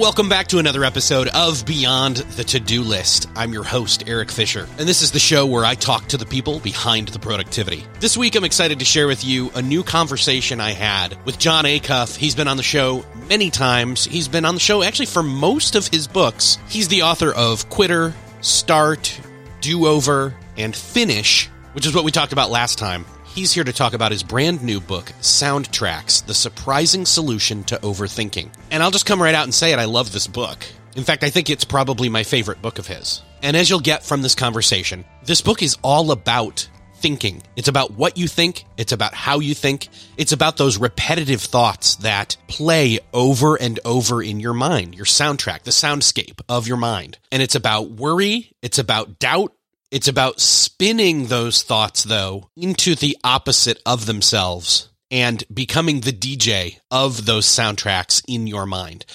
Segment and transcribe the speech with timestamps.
[0.00, 3.28] Welcome back to another episode of Beyond the To Do List.
[3.36, 6.26] I'm your host, Erik Fisher, and this is the show where I talk to the
[6.26, 7.84] people behind the productivity.
[8.00, 11.64] This week, I'm excited to share with you a new conversation I had with Jon
[11.64, 12.16] Acuff.
[12.16, 14.04] He's been on the show many times.
[14.04, 16.58] He's been on the show actually for most of his books.
[16.68, 19.18] He's the author of Quitter, Start,
[19.60, 23.06] Do Over, and Finish, which is what we talked about last time.
[23.34, 28.54] He's here to talk about his brand new book, Soundtracks The Surprising Solution to Overthinking.
[28.70, 30.64] And I'll just come right out and say it I love this book.
[30.94, 33.22] In fact, I think it's probably my favorite book of his.
[33.42, 36.68] And as you'll get from this conversation, this book is all about
[36.98, 37.42] thinking.
[37.56, 41.96] It's about what you think, it's about how you think, it's about those repetitive thoughts
[41.96, 47.18] that play over and over in your mind, your soundtrack, the soundscape of your mind.
[47.32, 49.52] And it's about worry, it's about doubt,
[49.94, 56.80] it's about spinning those thoughts, though, into the opposite of themselves and becoming the DJ
[56.90, 59.06] of those soundtracks in your mind.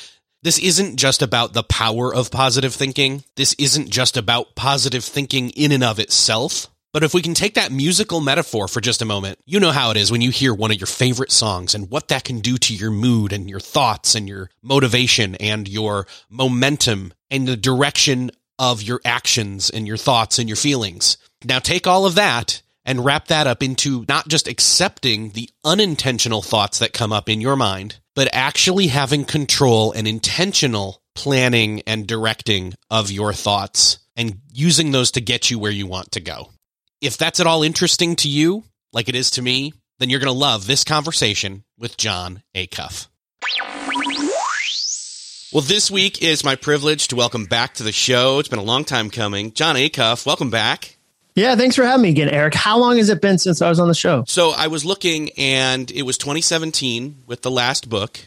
[0.42, 3.26] This isn't just about the power of positive thinking.
[3.36, 6.68] This isn't just about positive thinking in and of itself.
[6.94, 9.92] But if we can take that musical metaphor for just a moment, you know how
[9.92, 12.58] it is when you hear one of your favorite songs and what that can do
[12.58, 18.32] to your mood and your thoughts and your motivation and your momentum and the direction
[18.60, 21.18] of your actions and your thoughts and your feelings.
[21.44, 26.42] Now take all of that and wrap that up into not just accepting the unintentional
[26.42, 32.08] thoughts that come up in your mind, but actually having control and intentional planning and
[32.08, 36.50] directing of your thoughts and using those to get you where you want to go.
[37.02, 40.34] If that's at all interesting to you, like it is to me, then you're going
[40.34, 43.08] to love this conversation with Jon Acuff.
[45.52, 48.38] Well, this week is my privilege to welcome back to the show.
[48.38, 49.52] It's been a long time coming.
[49.54, 50.96] Jon Acuff, welcome back.
[51.34, 52.54] Yeah, thanks for having me again, Erik.
[52.54, 54.24] How long has it been since I was on the show?
[54.28, 58.20] So I was looking, and it was 2017 with the last book.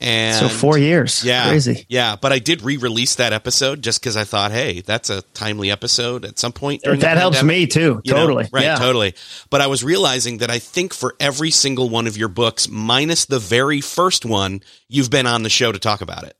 [0.00, 1.22] And so four years.
[1.22, 1.48] Yeah.
[1.48, 1.86] Crazy.
[1.88, 2.16] Yeah.
[2.20, 5.70] But I did re release that episode just because I thought, hey, that's a timely
[5.70, 6.82] episode at some point.
[6.82, 8.00] During that helps me too.
[8.02, 8.20] You know?
[8.20, 8.48] Totally.
[8.50, 8.64] right.
[8.64, 8.76] Yeah.
[8.76, 9.14] Totally.
[9.50, 13.26] But I was realizing that I think for every single one of your books, minus
[13.26, 16.36] the very first one, you've been on the show to talk about it.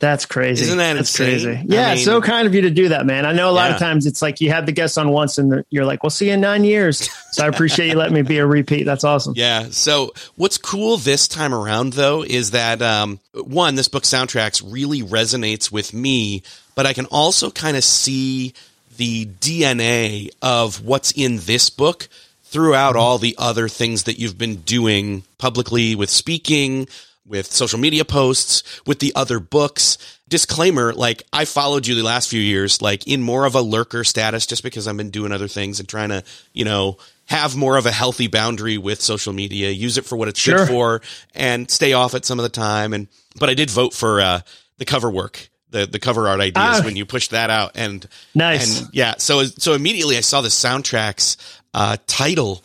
[0.00, 0.64] That's crazy.
[0.64, 1.54] Isn't that That's insane?
[1.56, 1.62] crazy?
[1.72, 3.24] Yeah, I mean- so kind of you to do that, man.
[3.24, 3.74] I know a lot Yeah.
[3.74, 6.26] of times it's like you have the guest on once and you're like, we'll see
[6.26, 7.08] you in nine years.
[7.32, 8.84] So I appreciate you letting me be a repeat.
[8.84, 9.34] That's awesome.
[9.36, 9.68] Yeah.
[9.70, 15.02] So what's cool this time around though is that um, one, this book soundtracks really
[15.02, 16.42] resonates with me,
[16.74, 18.52] but I can also kind of see
[18.96, 22.08] the DNA of what's in this book
[22.44, 26.86] throughout all the other things that you've been doing publicly with speaking,
[27.26, 29.98] with social media posts, with the other books.
[30.28, 34.04] Disclaimer, like I followed you the last few years, like in more of a lurker
[34.04, 36.96] status just because I've been doing other things and trying to, you know,
[37.26, 40.58] have more of a healthy boundary with social media, use it for what it's Sure.
[40.58, 41.02] good for
[41.34, 42.92] and stay off it some of the time.
[42.92, 43.06] And,
[43.38, 44.40] but I did vote for, uh,
[44.78, 46.82] the cover work, the, the cover art ideas Ah.
[46.84, 47.72] when you pushed that out.
[47.76, 48.80] And, Nice.
[48.80, 51.36] and yeah, so, so immediately I saw the soundtracks,
[51.74, 52.64] uh, title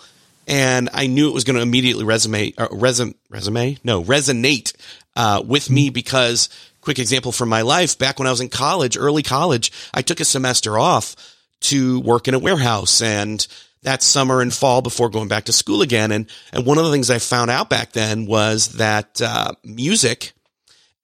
[0.49, 4.75] and I knew it was going to immediately resume, uh, resume, resume, no, resonate
[5.15, 6.49] uh, with me because,
[6.81, 10.19] quick example from my life, back when I was in college, early college, I took
[10.19, 11.15] a semester off
[11.61, 13.45] to work in a warehouse and
[13.83, 16.11] that summer and fall before going back to school again.
[16.11, 20.33] And, and one of the things I found out back then was that uh, music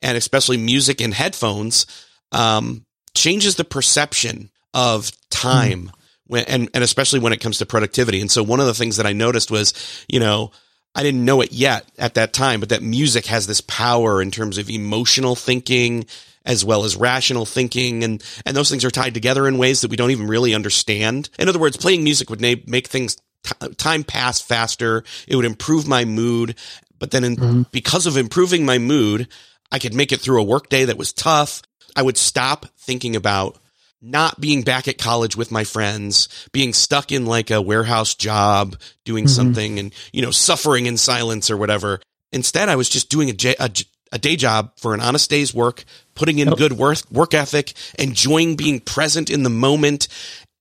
[0.02, 1.86] and especially music and headphones,
[2.32, 5.88] um, changes the perception of time.
[5.88, 5.94] Mm.
[6.28, 8.22] When, and, and especially when it comes to productivity.
[8.22, 9.74] And so one of the things that I noticed was,
[10.08, 10.52] you know,
[10.96, 14.32] I didn't know it yet at that time, but that music has this power in
[14.32, 16.06] terms of emotional thinking
[16.46, 18.04] as well as rational thinking.
[18.04, 21.30] And, and those things are tied together in ways that we don't even really understand.
[21.38, 25.04] In other words, playing music would make things t- time pass faster.
[25.28, 26.56] It would improve my mood.
[26.98, 27.62] But then in, mm-hmm.
[27.72, 29.28] because of improving my mood,
[29.72, 31.62] I could make it through a workday that was tough.
[31.96, 33.58] I would stop thinking about
[34.06, 38.78] not being back at college with my friends, being stuck in like a warehouse job,
[39.04, 39.34] doing mm-hmm.
[39.34, 42.00] something and, you know, suffering in silence or whatever.
[42.32, 43.70] Instead, I was just doing a, a,
[44.12, 46.58] a day job for an honest day's work, putting in yep.
[46.58, 50.08] good work, work ethic, enjoying being present in the moment.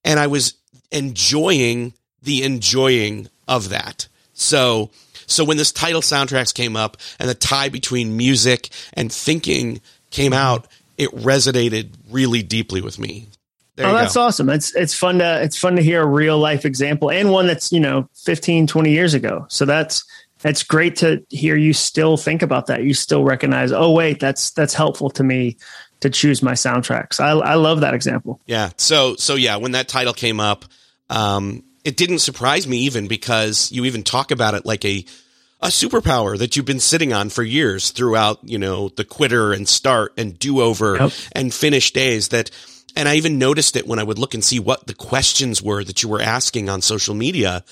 [0.03, 0.55] And I was
[0.91, 1.93] enjoying
[2.23, 4.07] the enjoying of that.
[4.33, 4.89] So,
[5.27, 10.33] so when this title soundtracks came up and the tie between music and thinking came
[10.33, 13.27] out, it resonated really deeply with me.
[13.75, 14.21] There oh, that's go.
[14.21, 14.49] awesome.
[14.49, 17.71] It's it's fun to it's fun to hear a real life example and one that's,
[17.71, 19.45] you know, 15, 20 years ago.
[19.49, 20.05] So that's
[20.43, 22.83] it's great to hear you still think about that.
[22.83, 25.57] You still recognize, oh wait, that's that's helpful to me
[25.99, 27.19] to choose my soundtracks.
[27.19, 28.39] I I love that example.
[28.45, 28.69] Yeah.
[28.77, 30.65] So so yeah, when that title came up,
[31.09, 35.03] um, it didn't surprise me even because you even talk about it like a
[35.61, 39.67] a superpower that you've been sitting on for years throughout, you know, the quitter and
[39.67, 41.11] start and do over yep.
[41.31, 42.51] and finish days that,
[42.95, 45.83] and I even noticed it when I would look and see what the questions were
[45.83, 47.63] that you were asking on social media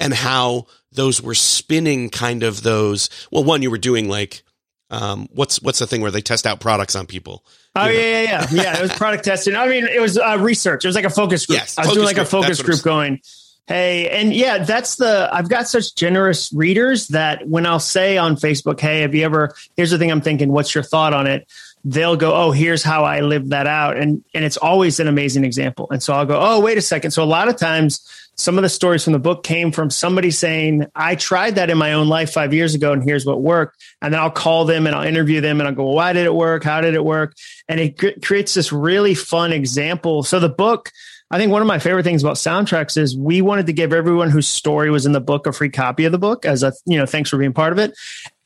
[0.00, 3.10] and how those were spinning kind of those.
[3.30, 4.42] Well, one, you were doing like,
[4.90, 7.44] um, what's, what's the thing where they test out products on people?
[7.76, 8.78] Oh yeah, yeah, yeah, yeah.
[8.78, 9.54] It was product testing.
[9.54, 10.84] I mean, it was uh, research.
[10.84, 11.58] It was like a focus group.
[11.60, 12.26] Yes, I was doing like group.
[12.26, 13.20] a focus group going
[13.68, 18.36] Hey, and yeah, that's the, I've got such generous readers that when I'll say on
[18.36, 21.46] Facebook, Hey, have you ever, here's the thing I'm thinking, what's your thought on it?
[21.84, 23.96] They'll go, Oh, here's how I live that out.
[23.96, 25.88] And, and it's always an amazing example.
[25.90, 27.10] And so I'll go, Oh, wait a second.
[27.10, 28.06] So a lot of times
[28.38, 31.76] some of the stories from the book came from somebody saying, I tried that in
[31.76, 33.82] my own life five years ago and here's what worked.
[34.00, 36.24] And then I'll call them and I'll interview them and I'll go, well, why did
[36.24, 36.62] it work?
[36.62, 37.34] How did it work?
[37.68, 40.22] And it creates this really fun example.
[40.22, 40.92] So the book,
[41.32, 44.30] I think one of my favorite things about soundtracks is we wanted to give everyone
[44.30, 46.96] whose story was in the book a free copy of the book as a, you
[46.96, 47.92] know, thanks for being part of it.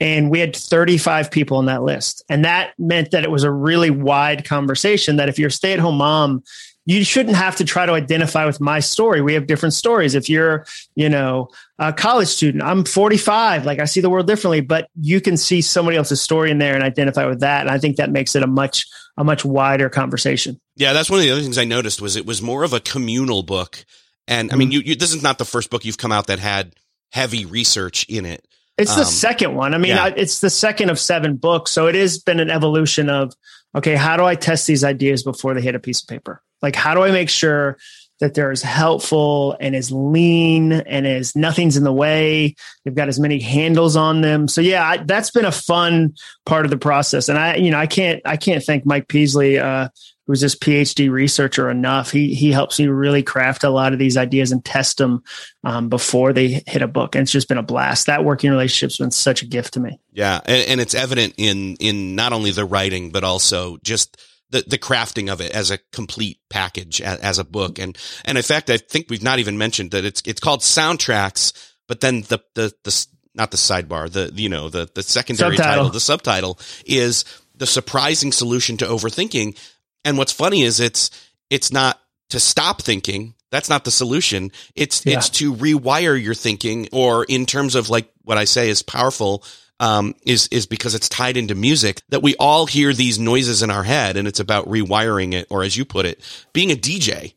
[0.03, 2.25] And we had 35 people on that list.
[2.29, 5.75] And that meant that it was a really wide conversation that if you're a stay
[5.75, 6.43] at home mom,
[6.87, 9.21] you shouldn't have to try to identify with my story.
[9.21, 10.17] We have different stories.
[10.17, 10.67] If you're,
[10.97, 15.21] you know, a college student, I'm 45, like I see the world differently, but you
[15.21, 17.61] can see somebody else's story in there and identify with that.
[17.61, 20.61] And I think that makes it a much, a much wider conversation.
[20.75, 20.95] Yeah.
[20.95, 23.45] That's one of the other things I noticed was it was more of a communal
[23.45, 23.85] book.
[24.27, 24.73] And I mean, mm-hmm.
[24.73, 26.75] you, you this is not the first book you've come out that had
[27.13, 28.45] heavy research in it.
[28.79, 29.75] It's the um, second one.
[29.75, 30.13] I mean, yeah.
[30.17, 31.71] it's the second of seven books.
[31.71, 33.33] So it has been an evolution of,
[33.77, 36.43] okay, how do I test these ideas before they hit a piece of paper?
[36.63, 37.77] Like, how do I make sure
[38.21, 42.55] that they're as helpful and as lean and as nothing's in the way?
[42.85, 44.49] They've got as many handles on them.
[44.49, 46.15] So yeah, I, that's been a fun
[46.47, 47.29] part of the process.
[47.29, 49.89] And I, you know, I can't, I can't thank Mike Peasley, uh,
[50.27, 52.11] who's this PhD researcher enough.
[52.11, 55.23] He he helps me really craft a lot of these ideas and test them
[55.65, 57.15] um, before they hit a book.
[57.15, 58.07] And it's just been a blast.
[58.07, 59.99] That working relationship's been such a gift to me.
[60.13, 64.17] Yeah, and, and it's evident in in not only the writing but also just
[64.53, 67.79] the, the crafting of it as a complete package as, as, a book.
[67.79, 71.53] And, and in fact, I think we've not even mentioned that it's, it's called soundtracks,
[71.89, 75.85] but then the, the, the, not the sidebar, the, you know, the, the secondary subtitle.
[75.85, 79.59] title, the subtitle is the surprising solution to overthinking.
[80.05, 81.11] And what's funny is it's,
[81.51, 83.35] it's not to stop thinking.
[83.51, 84.51] That's not the solution.
[84.75, 85.19] It's, yeah.
[85.19, 89.45] it's to rewire your thinking or in terms of like what I say is powerful,
[89.83, 93.71] um, is is because it's tied into music that we all hear these noises in
[93.71, 97.35] our head, and it's about rewiring it, or as you put it, being a DJ.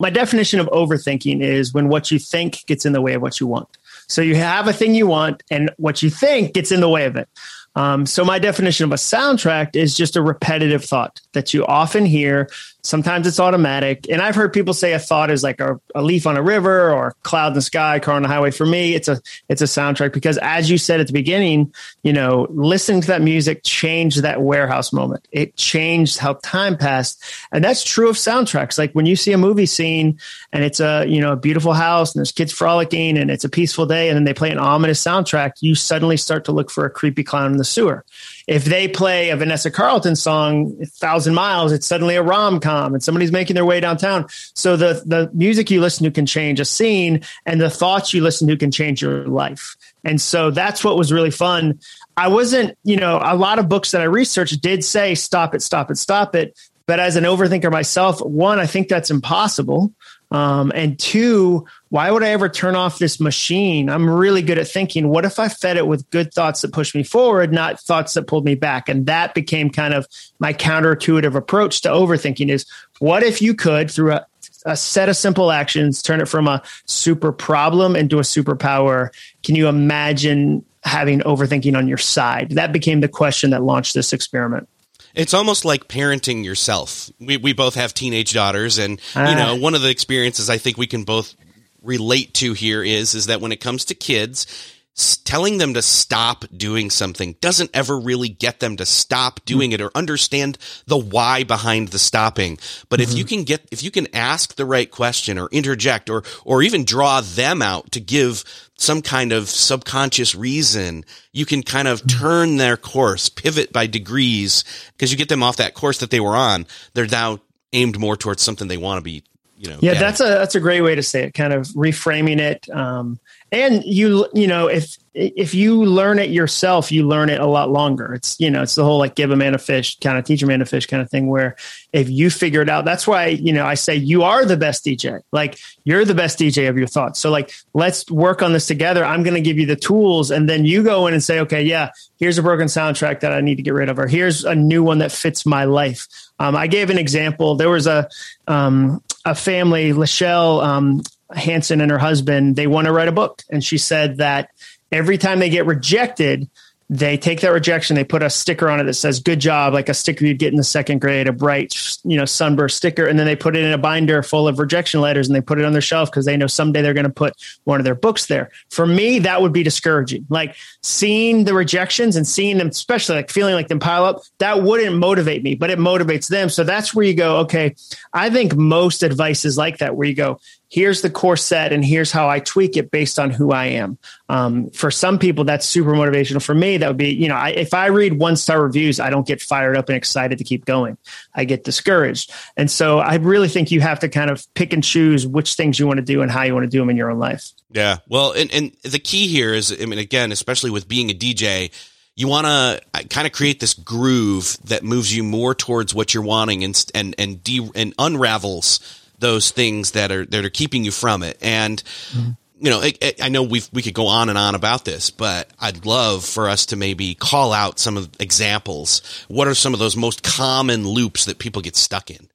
[0.00, 3.38] My definition of overthinking is when what you think gets in the way of what
[3.38, 3.68] you want.
[4.08, 7.04] So you have a thing you want, and what you think gets in the way
[7.04, 7.28] of it.
[7.76, 12.06] Um, so my definition of a soundtrack is just a repetitive thought that you often
[12.06, 12.48] hear.
[12.84, 14.06] Sometimes it's automatic.
[14.10, 16.90] And I've heard people say a thought is like a, a, leaf on a river
[16.90, 18.50] or a cloud in the sky, car on the highway.
[18.50, 21.72] For me, it's a it's a soundtrack because as you said at the beginning,
[22.02, 25.26] you know, listening to that music changed that warehouse moment.
[25.32, 27.24] It changed how time passed.
[27.50, 28.76] And that's true of soundtracks.
[28.76, 30.20] Like when you see a movie scene
[30.52, 33.48] and it's a, you know, a beautiful house and there's kids frolicking and it's a
[33.48, 36.84] peaceful day and then they play an ominous soundtrack, you suddenly start to look for
[36.84, 38.04] a creepy clown in the sewer.
[38.46, 43.02] if they play a Vanessa Carlton song, Thousand Miles, it's suddenly a rom com and
[43.02, 44.26] somebody's making their way downtown.
[44.54, 48.22] So the, the music you listen to can change a scene and the thoughts you
[48.22, 49.76] listen to can change your life.
[50.02, 51.80] And so that's what was really fun.
[52.16, 55.62] I wasn't, you know, a lot of books that I researched did say stop it,
[55.62, 56.58] stop it, stop it.
[56.86, 59.92] But as an overthinker myself, one, I think that's impossible.
[60.30, 63.88] Um, and two, why would I ever turn off this machine?
[63.88, 65.08] I'm really good at thinking.
[65.08, 68.26] What if I fed it with good thoughts that push me forward, not thoughts that
[68.26, 68.88] pulled me back?
[68.88, 70.06] And that became kind of
[70.40, 72.66] my counterintuitive approach to overthinking is
[72.98, 74.26] what if you could, through a,
[74.66, 79.10] a set of simple actions, turn it from a super problem into a superpower?
[79.42, 82.50] Can you imagine having overthinking on your side?
[82.50, 84.68] That became the question that launched this experiment.
[85.14, 87.10] It's almost like parenting yourself.
[87.20, 89.34] We we both have teenage daughters, and you ah.
[89.34, 91.34] know one of the experiences I think we can both
[91.82, 94.46] relate to here is is that when it comes to kids,
[94.94, 99.80] telling them to stop doing something doesn't ever really get them to stop doing it
[99.80, 102.58] or understand the why behind the stopping.
[102.88, 103.10] But mm-hmm.
[103.10, 106.62] if you can get, if you can ask the right question or interject or, or
[106.62, 108.44] even draw them out to give
[108.78, 114.62] some kind of subconscious reason, you can kind of turn their course, pivot by degrees
[114.92, 116.66] because you get them off that course that they were on.
[116.92, 117.40] They're now
[117.72, 119.24] aimed more towards something they want to be
[119.64, 121.34] you know, yeah, that's a that's a great way to say it.
[121.34, 123.18] Kind of reframing it, um,
[123.54, 127.70] and you you know if if you learn it yourself you learn it a lot
[127.70, 128.14] longer.
[128.14, 130.42] It's you know it's the whole like give a man a fish kind of teach
[130.42, 131.54] a man a fish kind of thing where
[131.92, 134.84] if you figure it out that's why you know i say you are the best
[134.84, 137.20] dj like you're the best dj of your thoughts.
[137.20, 139.04] So like let's work on this together.
[139.04, 141.62] I'm going to give you the tools and then you go in and say okay
[141.62, 144.54] yeah here's a broken soundtrack that i need to get rid of or here's a
[144.54, 146.08] new one that fits my life.
[146.40, 147.54] Um, i gave an example.
[147.54, 148.08] There was a
[148.48, 151.02] um, a family lachelle um,
[151.34, 153.42] Hanson and her husband, they want to write a book.
[153.50, 154.50] And she said that
[154.92, 156.48] every time they get rejected,
[156.90, 159.88] they take that rejection, they put a sticker on it that says "Good job," like
[159.88, 161.74] a sticker you'd get in the second grade, a bright,
[162.04, 165.00] you know, sunburst sticker, and then they put it in a binder full of rejection
[165.00, 167.10] letters, and they put it on their shelf because they know someday they're going to
[167.10, 168.50] put one of their books there.
[168.70, 170.26] For me, that would be discouraging.
[170.28, 174.62] Like seeing the rejections and seeing them, especially like feeling like them pile up, that
[174.62, 176.50] wouldn't motivate me, but it motivates them.
[176.50, 177.38] So that's where you go.
[177.38, 177.76] Okay,
[178.12, 180.38] I think most advice is like that, where you go,
[180.74, 183.96] here's the core set and here's how I tweak it based on who I am.
[184.28, 186.42] Um, for some people, that's super motivational.
[186.42, 189.08] For me, that would be, you know, I, if I read one star reviews, I
[189.08, 190.98] don't get fired up and excited to keep going.
[191.32, 192.32] I get discouraged.
[192.56, 195.78] And so I really think you have to kind of pick and choose which things
[195.78, 197.52] you want to do and how you want to do them in your own life.
[197.70, 197.98] Yeah.
[198.08, 201.70] Well, and, and the key here is, I mean, again, especially with being a DJ,
[202.16, 206.14] you want to uh, kind of create this groove that moves you more towards what
[206.14, 210.84] you're wanting and, and, and, de- and unravels those things that are that are keeping
[210.84, 211.38] you from it.
[211.40, 212.30] And mm-hmm.
[212.58, 215.10] you know, it, it, I know we we could go on and on about this,
[215.10, 219.02] but I'd love for us to maybe call out some of examples.
[219.28, 222.28] What are some of those most common loops that people get stuck in?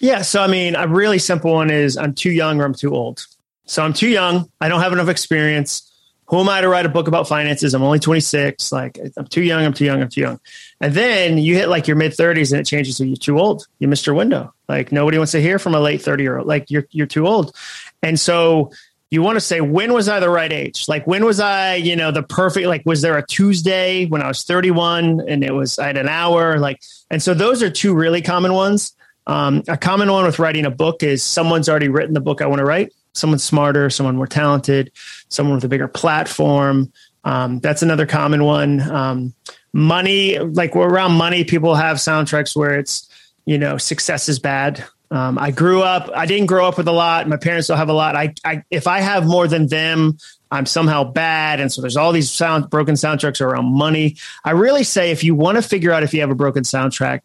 [0.00, 2.94] Yeah, so I mean, a really simple one is I'm too young or I'm too
[2.94, 3.26] old.
[3.64, 4.50] So I'm too young.
[4.60, 5.88] I don't have enough experience
[6.28, 7.72] who am I to write a book about finances?
[7.72, 8.70] I'm only 26.
[8.70, 9.64] Like I'm too young.
[9.64, 10.02] I'm too young.
[10.02, 10.40] I'm too young.
[10.80, 13.66] And then you hit like your mid 30s and it changes to you're too old.
[13.78, 14.52] You missed your window.
[14.68, 16.46] Like nobody wants to hear from a late 30 year old.
[16.46, 17.56] Like you're you're too old.
[18.02, 18.72] And so
[19.10, 20.86] you want to say when was I the right age?
[20.86, 24.28] Like when was I, you know, the perfect like was there a Tuesday when I
[24.28, 27.94] was 31 and it was I had an hour like and so those are two
[27.94, 28.94] really common ones.
[29.26, 32.46] Um, a common one with writing a book is someone's already written the book I
[32.46, 34.92] want to write someone smarter, someone more talented,
[35.28, 36.92] someone with a bigger platform.
[37.24, 38.80] Um, that's another common one.
[38.80, 39.34] Um,
[39.72, 43.08] money, like we're around money, people have soundtracks where it's,
[43.44, 44.84] you know, success is bad.
[45.10, 47.28] Um, I grew up, I didn't grow up with a lot.
[47.28, 48.14] My parents don't have a lot.
[48.14, 50.18] I, I, if I have more than them,
[50.50, 51.60] I'm somehow bad.
[51.60, 54.16] And so there's all these sound broken soundtracks around money.
[54.44, 57.20] I really say if you want to figure out if you have a broken soundtrack,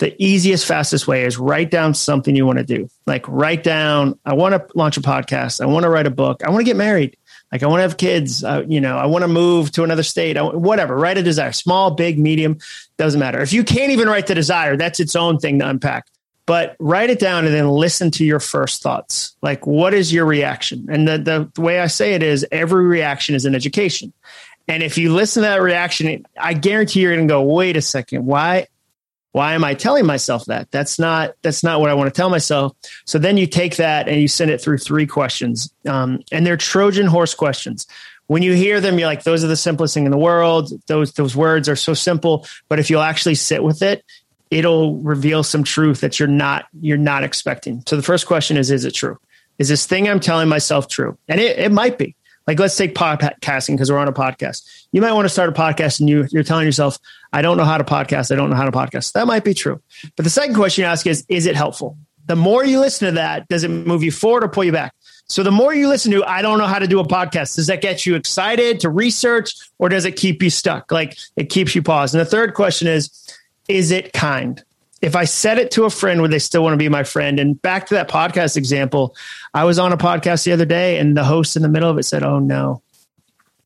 [0.00, 2.88] the easiest, fastest way is write down something you want to do.
[3.06, 5.60] Like write down, I want to launch a podcast.
[5.60, 6.42] I want to write a book.
[6.42, 7.16] I want to get married.
[7.52, 8.42] Like I want to have kids.
[8.42, 10.38] Uh, you know, I want to move to another state.
[10.38, 10.96] I, whatever.
[10.96, 12.58] Write a desire, small, big, medium,
[12.96, 13.40] doesn't matter.
[13.40, 16.06] If you can't even write the desire, that's its own thing to unpack.
[16.46, 19.36] But write it down and then listen to your first thoughts.
[19.42, 20.86] Like, what is your reaction?
[20.90, 24.12] And the, the, the way I say it is every reaction is an education.
[24.66, 27.82] And if you listen to that reaction, I guarantee you're going to go, wait a
[27.82, 28.66] second, why?
[29.32, 30.70] Why am i telling myself that?
[30.70, 32.76] That's not that's not what i want to tell myself.
[33.06, 35.72] So then you take that and you send it through three questions.
[35.86, 37.86] Um, and they're trojan horse questions.
[38.26, 40.72] When you hear them you're like those are the simplest thing in the world.
[40.86, 42.46] Those those words are so simple.
[42.68, 44.04] But if you'll actually sit with it
[44.50, 47.82] it'll reveal some truth that you're not you're not expecting.
[47.86, 49.18] So the first question is is it true?
[49.58, 51.18] Is this thing i'm telling myself true?
[51.28, 52.16] And it, it might be
[52.46, 54.86] Like let's take podcasting because we're on a podcast.
[54.92, 56.98] You might want to start a podcast and you you're telling yourself,
[57.32, 58.32] I don't know how to podcast.
[58.32, 59.12] I don't know how to podcast.
[59.12, 59.80] That might be true.
[60.16, 61.96] But the second question you ask is, is it helpful?
[62.26, 64.94] The more you listen to that, does it move you forward or pull you back?
[65.26, 67.54] So the more you listen to, I don't know how to do a podcast.
[67.54, 70.90] Does that get you excited to research or does it keep you stuck?
[70.90, 72.14] Like it keeps you paused.
[72.14, 73.10] And the third question is,
[73.68, 74.62] is it kind?
[75.00, 77.40] If I said it to a friend, would they still want to be my friend?
[77.40, 79.16] And back to that podcast example,
[79.54, 81.98] I was on a podcast the other day and the host in the middle of
[81.98, 82.82] it said, Oh no.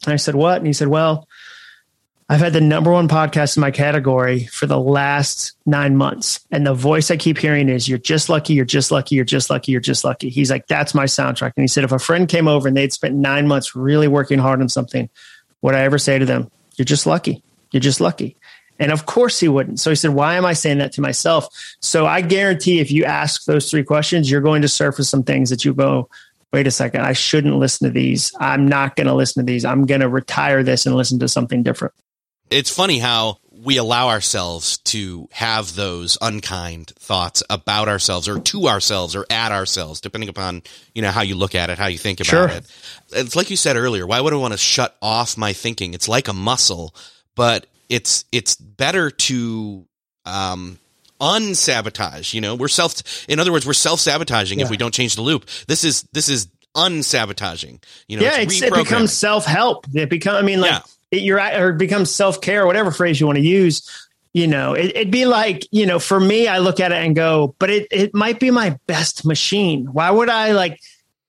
[0.04, 0.58] And I said, What?
[0.58, 1.28] And he said, Well,
[2.28, 6.40] I've had the number one podcast in my category for the last nine months.
[6.50, 9.50] And the voice I keep hearing is, You're just lucky, you're just lucky, you're just
[9.50, 10.30] lucky, you're just lucky.
[10.30, 11.52] He's like, That's my soundtrack.
[11.56, 14.38] And he said, If a friend came over and they'd spent nine months really working
[14.38, 15.10] hard on something,
[15.62, 17.42] would I ever say to them, You're just lucky?
[17.72, 18.36] You're just lucky.
[18.78, 19.80] And of course he wouldn't.
[19.80, 21.48] So he said, Why am I saying that to myself?
[21.80, 25.50] So I guarantee if you ask those three questions, you're going to surface some things
[25.50, 26.08] that you go,
[26.52, 28.32] Wait a second, I shouldn't listen to these.
[28.38, 29.64] I'm not going to listen to these.
[29.64, 31.94] I'm going to retire this and listen to something different
[32.50, 38.68] it's funny how we allow ourselves to have those unkind thoughts about ourselves or to
[38.68, 40.62] ourselves or at ourselves, depending upon,
[40.94, 42.48] you know, how you look at it, how you think about sure.
[42.48, 42.66] it.
[43.12, 45.94] It's like you said earlier, why would I want to shut off my thinking?
[45.94, 46.94] It's like a muscle,
[47.34, 49.86] but it's, it's better to,
[50.24, 50.78] um,
[51.20, 54.64] unsabotage, you know, we're self, in other words, we're self sabotaging yeah.
[54.64, 55.48] if we don't change the loop.
[55.68, 59.86] This is, this is unsabotaging, you know, yeah, it's, it becomes self help.
[59.94, 60.80] It become, I mean, like, yeah
[61.14, 63.88] it, you're or it becomes self care, whatever phrase you want to use.
[64.32, 67.14] You know, it, would be like, you know, for me, I look at it and
[67.14, 69.86] go, but it, it might be my best machine.
[69.86, 70.80] Why would I like,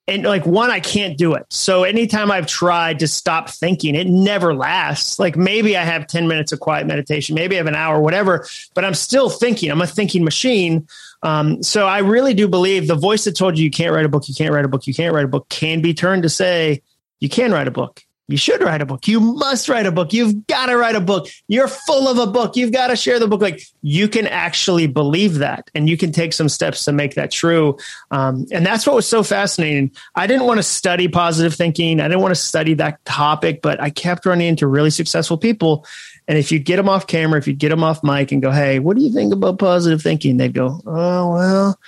[0.07, 1.45] and like one, I can't do it.
[1.49, 5.17] So anytime I've tried to stop thinking, it never lasts.
[5.17, 8.45] Like maybe I have 10 minutes of quiet meditation, maybe I have an hour, whatever,
[8.75, 9.71] but I'm still thinking.
[9.71, 10.87] I'm a thinking machine.
[11.23, 14.09] Um, so I really do believe the voice that told you you can't write a
[14.09, 16.29] book, you can't write a book, you can't write a book can be turned to
[16.29, 16.83] say,
[17.19, 19.07] you can write a book you should write a book.
[19.07, 20.11] You must write a book.
[20.11, 21.27] You've got to write a book.
[21.47, 22.55] You're full of a book.
[22.55, 23.41] You've got to share the book.
[23.41, 27.29] Like you can actually believe that and you can take some steps to make that
[27.29, 27.77] true.
[28.09, 29.91] Um, and that's what was so fascinating.
[30.15, 31.99] I didn't want to study positive thinking.
[31.99, 35.85] I didn't want to study that topic, but I kept running into really successful people.
[36.27, 38.49] And if you get them off camera, if you get them off mic and go,
[38.49, 40.37] Hey, what do you think about positive thinking?
[40.37, 41.79] They'd go, Oh, well,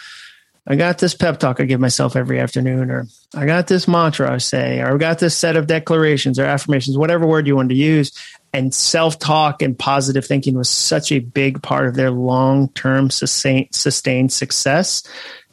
[0.69, 4.31] I got this pep talk I give myself every afternoon, or I got this mantra
[4.31, 7.69] I say, or I got this set of declarations or affirmations, whatever word you want
[7.69, 8.11] to use.
[8.53, 13.09] And self talk and positive thinking was such a big part of their long term
[13.09, 15.03] sustained, sustained success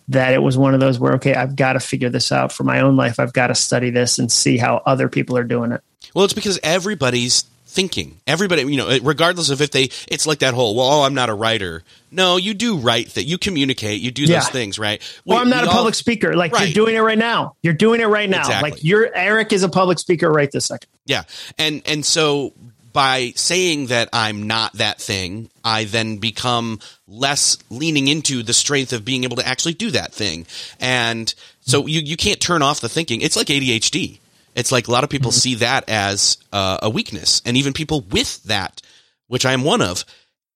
[0.09, 2.65] that it was one of those where, okay, I've got to figure this out for
[2.65, 3.19] my own life.
[3.19, 5.83] I've got to study this and see how other people are doing it.
[6.13, 8.21] Well, it's because everybody's thinking.
[8.27, 11.29] Everybody, you know, regardless of if they, it's like that whole, well, oh, I'm not
[11.29, 11.83] a writer.
[12.15, 13.25] No, you do write that.
[13.25, 14.01] You communicate.
[14.01, 14.41] You do yeah.
[14.41, 15.03] those things, right?
[15.25, 16.35] We, well, I'm not a all, public speaker.
[16.35, 16.69] Like right.
[16.69, 17.57] you're doing it right now.
[17.63, 18.41] You're doing it right now.
[18.41, 18.71] Exactly.
[18.71, 20.89] Like you're Erik is a public speaker right this second.
[21.07, 21.25] Yeah,
[21.59, 22.53] and and so
[22.95, 28.93] by saying that I'm not that thing, I then become less leaning into the strength
[28.93, 30.47] of being able to actually do that thing.
[30.79, 33.21] And so you, you can't turn off the thinking.
[33.21, 34.21] It's like ADHD.
[34.55, 35.39] It's like a lot of people mm-hmm.
[35.39, 38.81] see that as uh, a weakness, and even people with that,
[39.27, 40.05] which I am one of,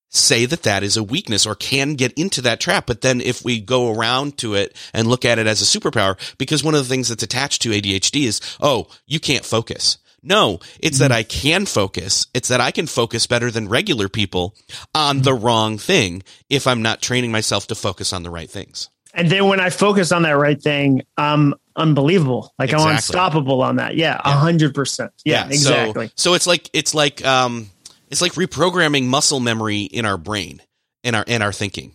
[0.09, 2.85] say that that is a weakness or can get into that trap.
[2.87, 6.17] But then if we go around to it and look at it as a superpower,
[6.37, 9.97] because one of the things that's attached to ADHD is, oh, you can't focus.
[10.21, 12.27] No, it's that I can focus.
[12.33, 14.53] It's that I can focus better than regular people
[14.93, 18.89] on the wrong thing if I'm not training myself to focus on the right things.
[19.13, 22.53] And then when I focus on that right thing, I'm unbelievable.
[22.59, 22.89] Like exactly.
[22.89, 23.95] I'm unstoppable on that.
[23.95, 25.13] Yeah, a hundred percent.
[25.23, 26.07] Yeah, yeah, exactly.
[26.07, 27.69] So, so it's like it's like um
[28.09, 30.61] it's like reprogramming muscle memory in our brain,
[31.03, 31.93] in our in our thinking.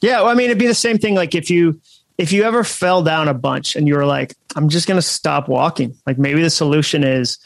[0.00, 1.14] Yeah, well, I mean, it'd be the same thing.
[1.14, 1.80] Like if you
[2.18, 5.48] if you ever fell down a bunch and you were like, I'm just gonna stop
[5.48, 5.94] walking.
[6.06, 7.38] Like maybe the solution is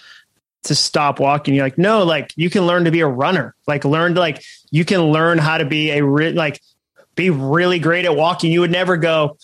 [0.64, 1.54] to stop walking.
[1.54, 3.54] You're like, no, like you can learn to be a runner.
[3.66, 6.60] Like learn to like you can learn how to be a re- like
[7.14, 8.50] be really great at walking.
[8.50, 9.36] You would never go,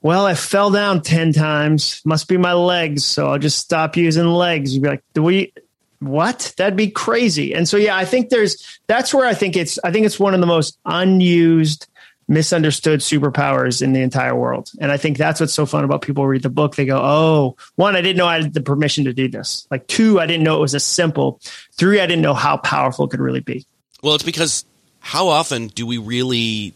[0.00, 2.02] well, I fell down 10 times.
[2.04, 3.04] Must be my legs.
[3.04, 4.74] So I'll just stop using legs.
[4.74, 5.52] You'd be like, do we,
[6.00, 6.52] what?
[6.56, 7.54] That'd be crazy.
[7.54, 10.34] And so, yeah, I think there's, that's where I think it's, I think it's one
[10.34, 11.86] of the most unused,
[12.28, 14.70] misunderstood superpowers in the entire world.
[14.80, 16.76] And I think that's what's so fun about people read the book.
[16.76, 19.66] They go, oh, one, I didn't know I had the permission to do this.
[19.70, 21.40] Like, two, I didn't know it was as simple.
[21.72, 23.66] Three, I didn't know how powerful it could really be.
[24.02, 24.64] Well, it's because
[25.00, 26.74] how often do we really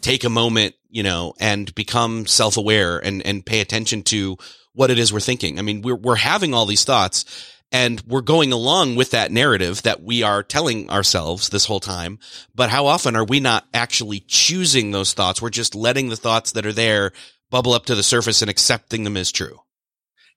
[0.00, 4.36] take a moment, you know, and become self aware and, and pay attention to
[4.74, 5.58] what it is we're thinking.
[5.58, 7.24] I mean, we're, we're having all these thoughts
[7.70, 12.18] and we're going along with that narrative that we are telling ourselves this whole time.
[12.54, 15.42] But how often are we not actually choosing those thoughts?
[15.42, 17.12] We're just letting the thoughts that are there
[17.50, 19.60] bubble up to the surface and accepting them as true.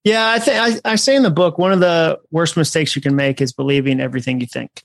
[0.04, 3.16] Yeah, I think I, say in the book one of the worst mistakes you can
[3.16, 4.84] make is believing everything you think.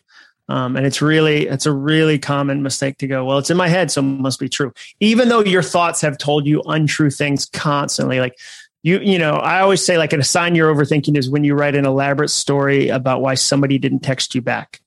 [0.49, 3.67] Um, and it's really it's a really common mistake to go well it's in my
[3.67, 7.47] head so it must be true even though your thoughts have told you untrue things
[7.47, 8.39] constantly like
[8.87, 11.75] you you know i always say like a sign you're overthinking is when you write
[11.75, 14.81] an elaborate story about why somebody didn't text you back.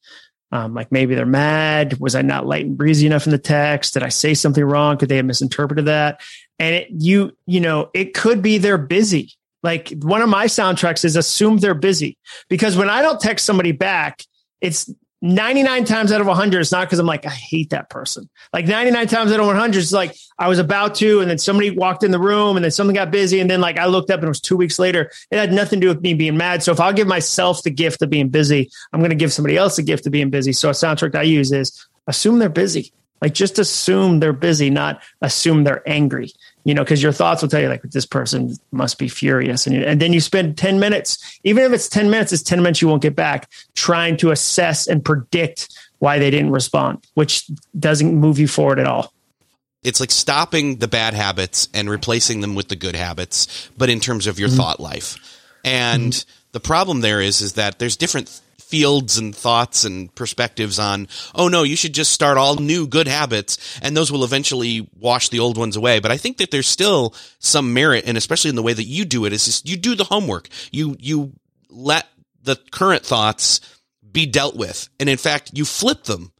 [0.52, 2.00] Um, like maybe they're mad.
[2.00, 3.94] Was i not light and breezy enough in the text?
[3.94, 4.98] Did i say something wrong?
[4.98, 6.22] Could they have misinterpreted that?
[6.58, 9.34] And it, you you know it could be they're busy.
[9.62, 12.18] Like one of my soundtracks is assume they're busy.
[12.48, 14.24] Because when i don't text somebody back
[14.62, 18.30] it's 99 times out of 100 it's not because i'm like i hate that person.
[18.54, 21.72] Like 99 times out of 100 it's like i was about to and then somebody
[21.72, 24.20] walked in the room and then something got busy and then like i looked up
[24.20, 25.12] and it was two weeks later.
[25.30, 26.64] It had nothing to do with me being mad.
[26.64, 29.58] So if i'll give myself the gift of being busy i'm going to give somebody
[29.58, 30.54] else the gift of being busy.
[30.54, 32.94] So a sound soundtrack i use is assume they're busy.
[33.22, 36.32] Like just assume they're busy not assume they're angry
[36.64, 39.76] you know, because your thoughts will tell you like this person must be furious, and
[39.76, 42.82] you, and then you spend ten minutes, even if it's ten minutes, it's ten minutes
[42.82, 45.70] you won't get back trying to assess and predict
[46.00, 49.14] why they didn't respond, which doesn't move you forward at all.
[49.84, 54.00] It's like stopping the bad habits and replacing them with the good habits, but in
[54.00, 54.58] terms of your mm-hmm.
[54.58, 55.18] thought life.
[55.64, 56.30] And mm-hmm.
[56.52, 61.48] the problem there is is that there's different fields and thoughts and perspectives on, oh
[61.48, 65.40] no, you should just start all new good habits and those will eventually wash the
[65.40, 66.00] old ones away.
[66.00, 69.06] But I think that there's still some merit and especially in the way that you
[69.06, 70.50] do it is just, you do the homework.
[70.72, 71.34] You, you
[71.72, 72.08] let
[72.44, 73.60] the current thoughts
[74.12, 74.88] be dealt with.
[75.00, 76.32] And in fact, you flip them.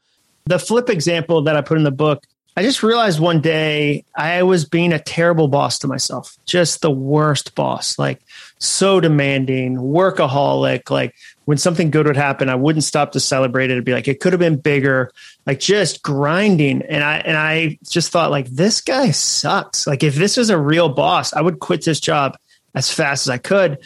[0.46, 2.26] The flip example that I put in the book
[2.60, 6.92] I just realized one day I was being a terrible boss to myself, just the
[6.92, 8.20] worst boss, like
[8.58, 10.90] so demanding, workaholic.
[10.90, 11.16] Like
[11.50, 13.74] when something good would happen, I wouldn't stop to celebrate it.
[13.74, 15.12] It'd be like, it could have been bigger,
[15.48, 16.84] like just grinding.
[16.84, 19.88] And I, and I just thought like, this guy sucks.
[19.88, 22.38] Like if this was a real boss, I would quit this job
[22.76, 23.80] as fast as I could.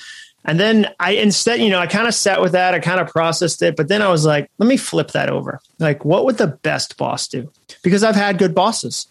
[0.44, 2.74] And then I instead, you know, I kind of sat with that.
[2.74, 5.62] I kind of processed it, but then I was like, let me flip that over.
[5.80, 7.50] Like, what would the best boss do?
[7.82, 9.08] Because I've had good bosses.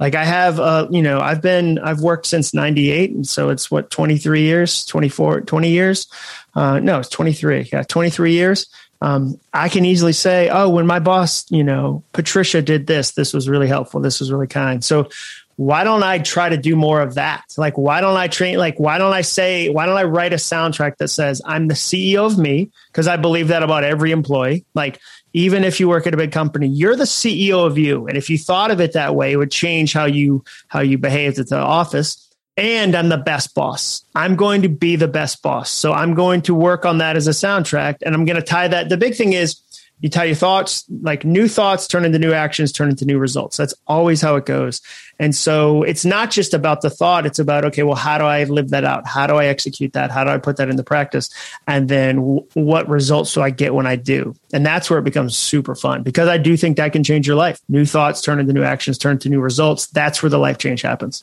[0.00, 3.12] Like I have, uh, you know, I've been, I've worked since 98.
[3.12, 6.08] And so it's what, 23 years, 24, 20 years.
[6.54, 7.70] Uh, no, it's 23.
[7.72, 7.82] Yeah.
[7.82, 8.66] 23 years.
[9.00, 13.34] Um, I can easily say, oh, when my boss, you know, Patricia did this, this
[13.34, 14.00] was really helpful.
[14.00, 14.84] This was really kind.
[14.84, 15.08] So
[15.56, 17.44] why don't I try to do more of that?
[17.56, 18.58] Like, why don't I train?
[18.58, 21.74] Like, why don't I say, why don't I write a soundtrack that says, I'm the
[21.74, 22.70] CEO of me?
[22.90, 24.64] Because I believe that about every employee.
[24.74, 24.98] Like,
[25.32, 28.06] even if you work at a big company, you're the CEO of you.
[28.06, 30.98] And if you thought of it that way, it would change how you, how you
[30.98, 32.28] behaved at the office.
[32.56, 34.04] And I'm the best boss.
[34.14, 35.70] I'm going to be the best boss.
[35.70, 37.96] So I'm going to work on that as a soundtrack.
[38.02, 38.90] And I'm going to tie that.
[38.90, 39.62] The big thing is,
[40.02, 43.56] you tie your thoughts, like new thoughts turn into new actions, turn into new results.
[43.56, 44.82] That's always how it goes.
[45.20, 47.24] And so it's not just about the thought.
[47.24, 49.06] It's about, okay, well, how do I live that out?
[49.06, 50.10] How do I execute that?
[50.10, 51.30] How do I put that into practice?
[51.68, 54.34] And then w- what results do I get when I do?
[54.52, 57.36] And that's where it becomes super fun because I do think that can change your
[57.36, 57.60] life.
[57.68, 59.86] New thoughts turn into new actions, turn into new results.
[59.86, 61.22] That's where the life change happens.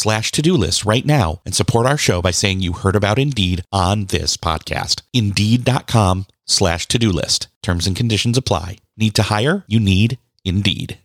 [0.00, 3.62] slash to-do list right now and support our show by saying you heard about Indeed
[3.70, 5.02] on this podcast.
[5.12, 7.48] Indeed.com slash to-do list.
[7.62, 8.78] Terms and conditions apply.
[8.96, 9.64] Need to hire?
[9.68, 10.98] You need Indeed.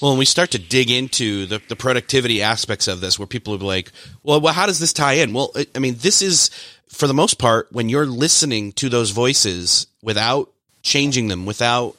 [0.00, 3.54] Well, when we start to dig into the, the productivity aspects of this, where people
[3.54, 3.90] are like,
[4.22, 5.32] well, well, how does this tie in?
[5.32, 6.50] Well, I mean, this is,
[6.88, 10.52] for the most part, when you're listening to those voices without
[10.82, 11.96] changing them, without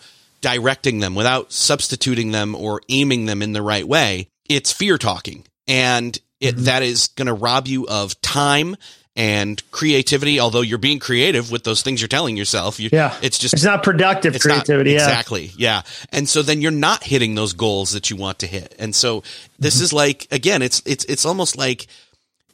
[0.47, 5.45] directing them, without substituting them or aiming them in the right way, it's fear talking.
[5.67, 6.63] And it, mm-hmm.
[6.63, 8.77] that is going to rob you of time
[9.17, 10.39] and creativity.
[10.39, 13.65] Although you're being creative with those things you're telling yourself, you, yeah, it's just it's
[13.65, 14.93] not productive it's creativity.
[14.93, 15.81] Not, exactly, yeah.
[16.13, 18.73] And so then you're not hitting those goals that you want to hit.
[18.79, 19.23] And so
[19.59, 19.83] this mm-hmm.
[19.83, 21.87] is like again, it's it's it's almost like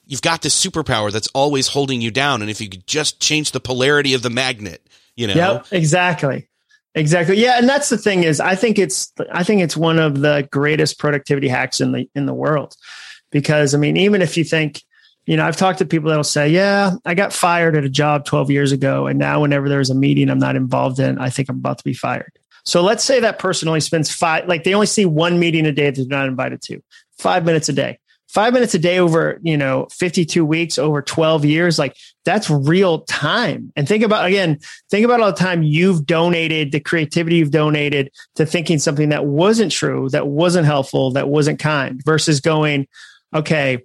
[0.07, 2.41] you've got this superpower that's always holding you down.
[2.41, 4.81] And if you could just change the polarity of the magnet,
[5.15, 5.35] you know?
[5.35, 6.47] Yep, exactly.
[6.95, 7.37] Exactly.
[7.37, 7.57] Yeah.
[7.57, 10.99] And that's the thing is I think it's, I think it's one of the greatest
[10.99, 12.75] productivity hacks in the, in the world.
[13.31, 14.81] Because I mean, even if you think,
[15.25, 18.25] you know, I've talked to people that'll say, yeah, I got fired at a job
[18.25, 19.07] 12 years ago.
[19.07, 21.83] And now whenever there's a meeting I'm not involved in, I think I'm about to
[21.83, 22.31] be fired.
[22.65, 25.71] So let's say that person only spends five, like they only see one meeting a
[25.71, 26.81] day that they're not invited to,
[27.17, 27.99] five minutes a day
[28.33, 33.01] five minutes a day over, you know, 52 weeks over 12 years, like that's real
[33.01, 33.71] time.
[33.75, 38.11] And think about, again, think about all the time you've donated, the creativity you've donated
[38.35, 42.87] to thinking something that wasn't true, that wasn't helpful, that wasn't kind versus going,
[43.35, 43.83] okay,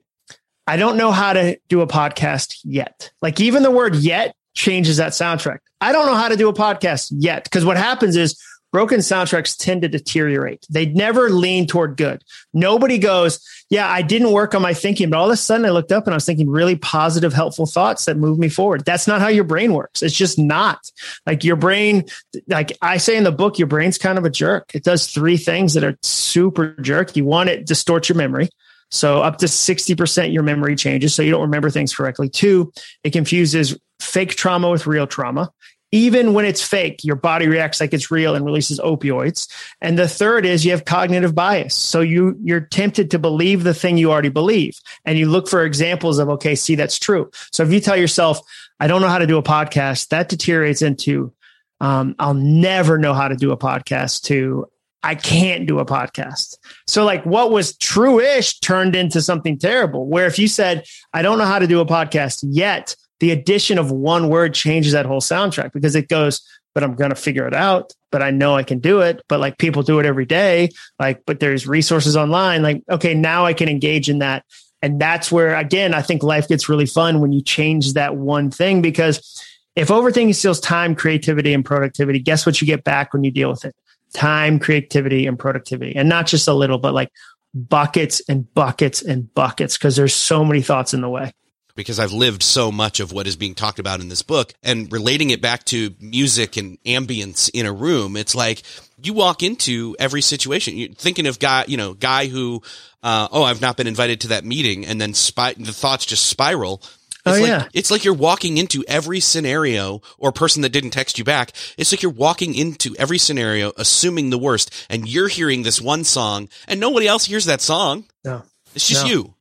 [0.66, 3.10] I don't know how to do a podcast yet.
[3.20, 5.58] Like even the word yet changes that soundtrack.
[5.80, 7.44] I don't know how to do a podcast yet.
[7.44, 10.66] Because what happens is broken soundtracks tend to deteriorate.
[10.68, 12.22] They never lean toward good.
[12.52, 15.70] Nobody goes, yeah, I didn't work on my thinking, but all of a sudden I
[15.70, 18.84] looked up and I was thinking really positive, helpful thoughts that moved me forward.
[18.84, 20.02] That's not how your brain works.
[20.02, 20.90] It's just not
[21.26, 22.04] like your brain.
[22.46, 24.74] Like I say in the book, your brain's kind of a jerk.
[24.74, 27.22] It does three things that are super jerky.
[27.22, 28.48] One, it distorts your memory.
[28.90, 31.14] So up to 60% your memory changes.
[31.14, 32.28] So you don't remember things correctly.
[32.28, 32.72] Two,
[33.04, 35.50] it confuses fake trauma with real trauma
[35.90, 39.48] even when it's fake, your body reacts like it's real and releases opioids.
[39.80, 41.74] And the third is you have cognitive bias.
[41.74, 44.78] So you you're tempted to believe the thing you already believe.
[45.04, 47.30] And you look for examples of, okay, see, that's true.
[47.52, 48.40] So if you tell yourself,
[48.80, 51.32] I don't know how to do a podcast, that deteriorates into
[51.80, 54.66] um, I'll never know how to do a podcast to
[55.02, 56.56] I can't do a podcast.
[56.86, 60.06] So like what was true-ish turned into something terrible.
[60.06, 63.78] Where if you said, I don't know how to do a podcast yet, the addition
[63.78, 66.40] of one word changes that whole soundtrack because it goes,
[66.74, 67.92] but I'm going to figure it out.
[68.10, 69.22] But I know I can do it.
[69.28, 70.70] But like people do it every day.
[70.98, 72.62] Like, but there's resources online.
[72.62, 74.44] Like, okay, now I can engage in that.
[74.80, 78.50] And that's where, again, I think life gets really fun when you change that one
[78.50, 83.24] thing because if overthinking steals time, creativity, and productivity, guess what you get back when
[83.24, 83.74] you deal with it?
[84.14, 85.96] Time, creativity, and productivity.
[85.96, 87.10] And not just a little, but like
[87.54, 91.32] buckets and buckets and buckets because there's so many thoughts in the way
[91.78, 94.90] because I've lived so much of what is being talked about in this book and
[94.90, 98.16] relating it back to music and ambience in a room.
[98.16, 98.64] It's like
[99.00, 100.76] you walk into every situation.
[100.76, 102.64] You're thinking of guy, you know, guy who,
[103.04, 106.26] uh, oh, I've not been invited to that meeting, and then spy- the thoughts just
[106.26, 106.82] spiral.
[107.24, 110.90] It's oh like, yeah, it's like you're walking into every scenario or person that didn't
[110.90, 111.52] text you back.
[111.76, 116.02] It's like you're walking into every scenario, assuming the worst, and you're hearing this one
[116.02, 118.04] song, and nobody else hears that song.
[118.24, 118.42] No,
[118.74, 119.10] it's just no.
[119.12, 119.34] you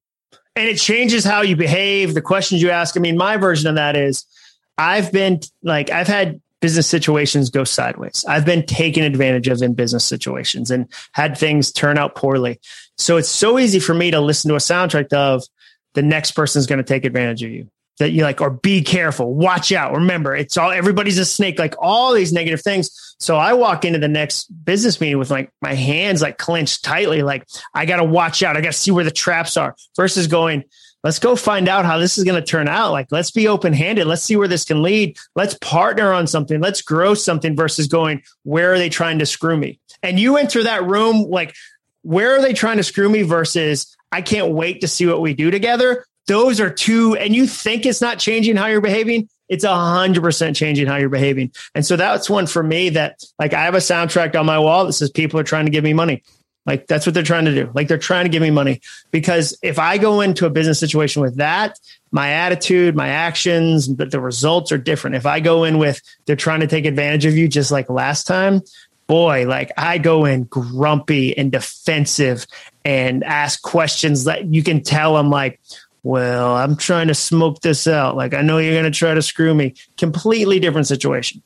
[0.58, 2.98] and it changes how you behave, the questions you ask.
[2.98, 4.26] I mean, my version of that is
[4.78, 8.26] I've been like, I've had business situations go sideways.
[8.28, 12.60] I've been taken advantage of in business situations and had things turn out poorly.
[12.98, 15.44] So it's so easy for me to listen to a soundtrack of
[15.94, 19.34] the next person's going to take advantage of you that you like, or be careful,
[19.34, 19.94] watch out.
[19.94, 23.16] Remember, it's all everybody's a snake, like all these negative things.
[23.20, 27.24] So I walk into the next business meeting with like my hands like clenched tightly,
[27.24, 28.56] like I got to watch out.
[28.56, 30.64] I got to see where the traps are versus going,
[31.04, 32.92] let's go find out how this is going to turn out.
[32.92, 34.08] Like, let's be open handed.
[34.08, 35.18] Let's see where this can lead.
[35.36, 36.60] Let's partner on something.
[36.60, 39.80] Let's grow something versus going, where are they trying to screw me?
[40.04, 41.56] And you enter that room, like,
[42.04, 45.34] where are they trying to screw me versus I can't wait to see what we
[45.34, 49.30] do together those are two, and you think it's not changing how you're behaving.
[49.50, 51.54] It's a hundred percent changing how you're behaving.
[51.74, 54.86] And so that's one for me that like I have a soundtrack on my wall
[54.86, 56.24] that says people are trying to give me money.
[56.66, 57.72] Like that's what they're trying to do.
[57.74, 61.22] Like they're trying to give me money because if I go into a business situation
[61.22, 61.80] with that,
[62.12, 65.16] my attitude, my actions, but the results are different.
[65.16, 68.28] If I go in with they're trying to take advantage of you, just like last
[68.28, 68.62] time,
[69.08, 72.46] boy, like I go in grumpy and defensive
[72.84, 75.62] and ask questions that you can tell I'm like,
[76.08, 78.16] well, I'm trying to smoke this out.
[78.16, 79.74] Like, I know you're going to try to screw me.
[79.98, 81.44] Completely different situation.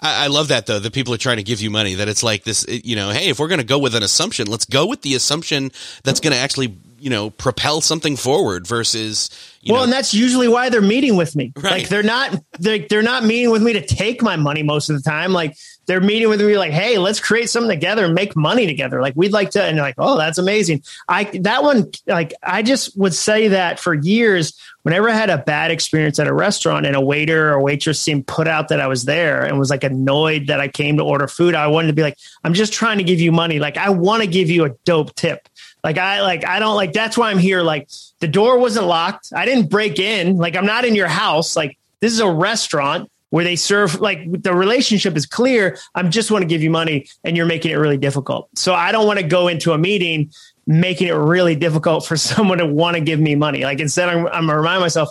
[0.00, 0.78] I, I love that though.
[0.78, 1.94] The people are trying to give you money.
[1.94, 3.10] That it's like this, you know.
[3.10, 5.72] Hey, if we're going to go with an assumption, let's go with the assumption
[6.04, 9.28] that's going to actually, you know, propel something forward versus.
[9.66, 11.52] well, know, and that's usually why they're meeting with me.
[11.54, 11.72] Right.
[11.72, 14.96] Like they're not, they're, they're not meeting with me to take my money most of
[14.96, 15.34] the time.
[15.34, 15.54] Like
[15.88, 19.00] they're meeting with me like, hey, let's create something together and make money together.
[19.00, 20.82] Like we'd like to, and like, oh, that's amazing.
[21.08, 25.38] I that one, like, I just would say that for years, whenever I had a
[25.38, 28.86] bad experience at a restaurant and a waiter or waitress seemed put out that I
[28.86, 31.94] was there and was like annoyed that I came to order food, I wanted to
[31.94, 33.58] be like, I'm just trying to give you money.
[33.58, 35.48] Like I want to give you a dope tip.
[35.82, 37.62] Like I like I don't like that's why I'm here.
[37.62, 37.88] Like
[38.20, 39.32] the door wasn't locked.
[39.34, 40.36] I didn't break in.
[40.36, 41.56] Like I'm not in your house.
[41.56, 45.78] Like this is a restaurant where they serve like the relationship is clear.
[45.94, 48.48] I'm just want to give you money and you're making it really difficult.
[48.56, 50.30] So I don't want to go into a meeting
[50.66, 53.64] making it really difficult for someone to want to give me money.
[53.64, 55.08] Like instead, I'm, I'm gonna remind myself,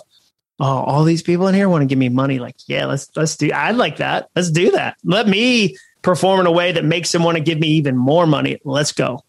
[0.60, 2.38] oh, all these people in here want to give me money.
[2.38, 3.50] Like, yeah, let's let's do.
[3.52, 4.30] I'd like that.
[4.34, 4.96] Let's do that.
[5.04, 8.26] Let me perform in a way that makes them want to give me even more
[8.26, 8.58] money.
[8.64, 9.22] Let's go.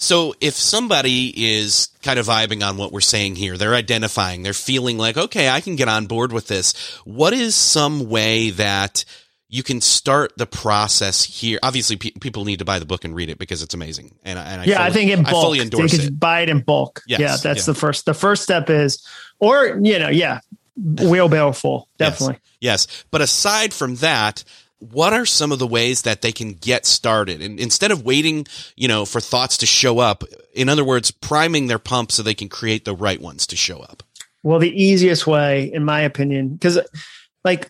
[0.00, 4.54] So if somebody is kind of vibing on what we're saying here, they're identifying, they're
[4.54, 6.72] feeling like, okay, I can get on board with this.
[7.04, 9.04] What is some way that
[9.50, 11.58] you can start the process here.
[11.62, 14.14] Obviously, pe- people need to buy the book and read it because it's amazing.
[14.22, 16.20] And, and I yeah, fully, I think in bulk, I fully endorse it.
[16.20, 17.02] Buy it in bulk.
[17.06, 17.72] Yes, yeah, that's yeah.
[17.72, 18.06] the first.
[18.06, 19.04] The first step is,
[19.40, 20.38] or you know, yeah,
[20.76, 22.38] wheelbarrow full, definitely.
[22.60, 22.86] Yes.
[22.86, 24.44] yes, but aside from that,
[24.80, 27.42] what are some of the ways that they can get started?
[27.42, 31.66] And instead of waiting you know for thoughts to show up in other words priming
[31.66, 34.02] their pump so they can create the right ones to show up.
[34.42, 36.78] Well the easiest way in my opinion because
[37.44, 37.68] like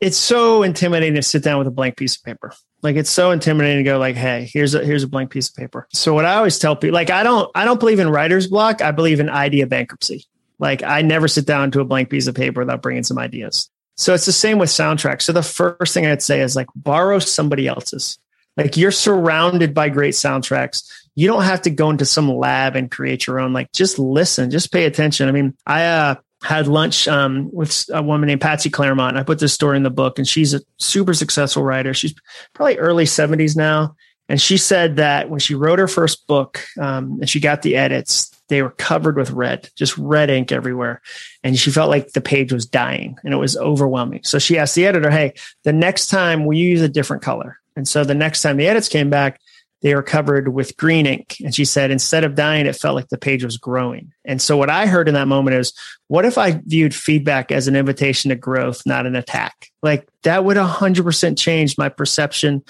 [0.00, 2.52] it's so intimidating to sit down with a blank piece of paper.
[2.82, 5.56] Like it's so intimidating to go like hey here's a here's a blank piece of
[5.56, 5.88] paper.
[5.92, 8.80] So what i always tell people like i don't i don't believe in writer's block.
[8.80, 10.26] I believe in idea bankruptcy.
[10.60, 13.70] Like i never sit down to a blank piece of paper without bringing some ideas
[13.96, 15.22] so it's the same with soundtracks.
[15.22, 18.18] So the first thing I'd say is like borrow somebody else's.
[18.56, 20.88] Like you're surrounded by great soundtracks.
[21.14, 23.52] You don't have to go into some lab and create your own.
[23.52, 25.28] Like just listen, just pay attention.
[25.28, 29.16] I mean, I uh, had lunch um, with a woman named Patsy Clairmont.
[29.16, 31.94] I put this story in the book, and she's a super successful writer.
[31.94, 32.14] She's
[32.52, 33.96] probably early 70s now.
[34.28, 37.76] And she said that when she wrote her first book um, and she got the
[37.76, 41.00] edits, they were covered with red, just red ink everywhere.
[41.42, 44.20] And she felt like the page was dying and it was overwhelming.
[44.24, 47.58] So she asked the editor, Hey, the next time we use a different color?
[47.76, 49.40] And so the next time the edits came back,
[49.84, 51.36] they were covered with green ink.
[51.44, 54.12] And she said, instead of dying, it felt like the page was growing.
[54.24, 55.74] And so what I heard in that moment is,
[56.08, 59.68] what if I viewed feedback as an invitation to growth, not an attack?
[59.82, 62.62] Like that would 100% change my perception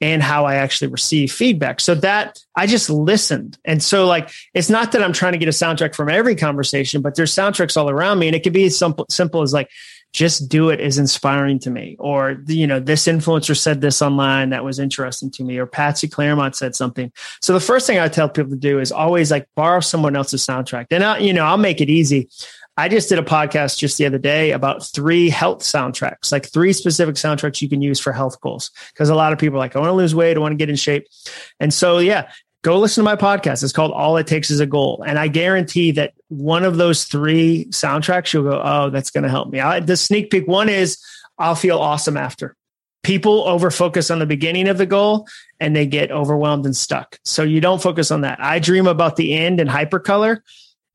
[0.00, 1.80] and how I actually receive feedback.
[1.80, 3.58] So that I just listened.
[3.64, 7.02] And so like it's not that I'm trying to get a soundtrack from every conversation,
[7.02, 9.70] but there's soundtracks all around me and it could be as simple, simple as like
[10.12, 14.50] just do it is inspiring to me or you know this influencer said this online
[14.50, 17.12] that was interesting to me or Patsy Clairmont said something.
[17.42, 20.46] So the first thing I tell people to do is always like borrow someone else's
[20.46, 20.86] soundtrack.
[20.92, 22.28] And I you know, I'll make it easy.
[22.76, 26.72] I just did a podcast just the other day about three health soundtracks, like three
[26.72, 28.70] specific soundtracks you can use for health goals.
[28.92, 30.56] Because a lot of people are like, I want to lose weight, I want to
[30.56, 31.06] get in shape.
[31.60, 32.30] And so, yeah,
[32.62, 33.62] go listen to my podcast.
[33.62, 35.04] It's called All It Takes is a Goal.
[35.06, 39.30] And I guarantee that one of those three soundtracks, you'll go, oh, that's going to
[39.30, 39.60] help me.
[39.60, 40.98] I, the sneak peek one is
[41.38, 42.56] I'll feel awesome after.
[43.04, 45.28] People over focus on the beginning of the goal
[45.60, 47.18] and they get overwhelmed and stuck.
[47.24, 48.40] So you don't focus on that.
[48.40, 50.38] I dream about the end in hypercolor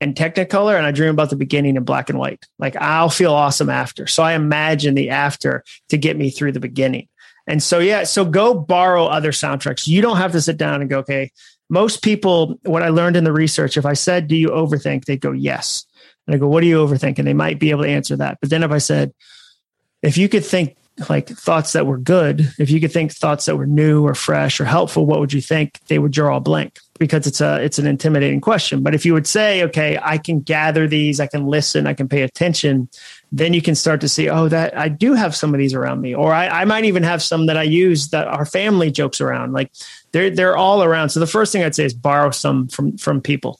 [0.00, 2.46] and technicolor and I dream about the beginning in black and white.
[2.58, 4.06] Like I'll feel awesome after.
[4.06, 7.08] So I imagine the after to get me through the beginning.
[7.46, 9.86] And so yeah, so go borrow other soundtracks.
[9.86, 11.30] You don't have to sit down and go, okay,
[11.68, 15.04] most people, what I learned in the research, if I said, do you overthink?
[15.04, 15.84] They'd go, yes.
[16.26, 17.18] And I go, what do you overthink?
[17.18, 18.38] And they might be able to answer that.
[18.40, 19.12] But then if I said,
[20.02, 20.76] if you could think
[21.08, 24.60] like thoughts that were good, if you could think thoughts that were new or fresh
[24.60, 25.78] or helpful, what would you think?
[25.86, 28.82] They would draw a blank because it's a it's an intimidating question.
[28.82, 32.08] But if you would say, okay, I can gather these, I can listen, I can
[32.08, 32.88] pay attention,
[33.32, 36.00] then you can start to see, oh, that I do have some of these around
[36.02, 39.20] me, or I, I might even have some that I use that our family jokes
[39.20, 39.52] around.
[39.52, 39.72] Like
[40.12, 41.10] they're they're all around.
[41.10, 43.58] So the first thing I'd say is borrow some from from people.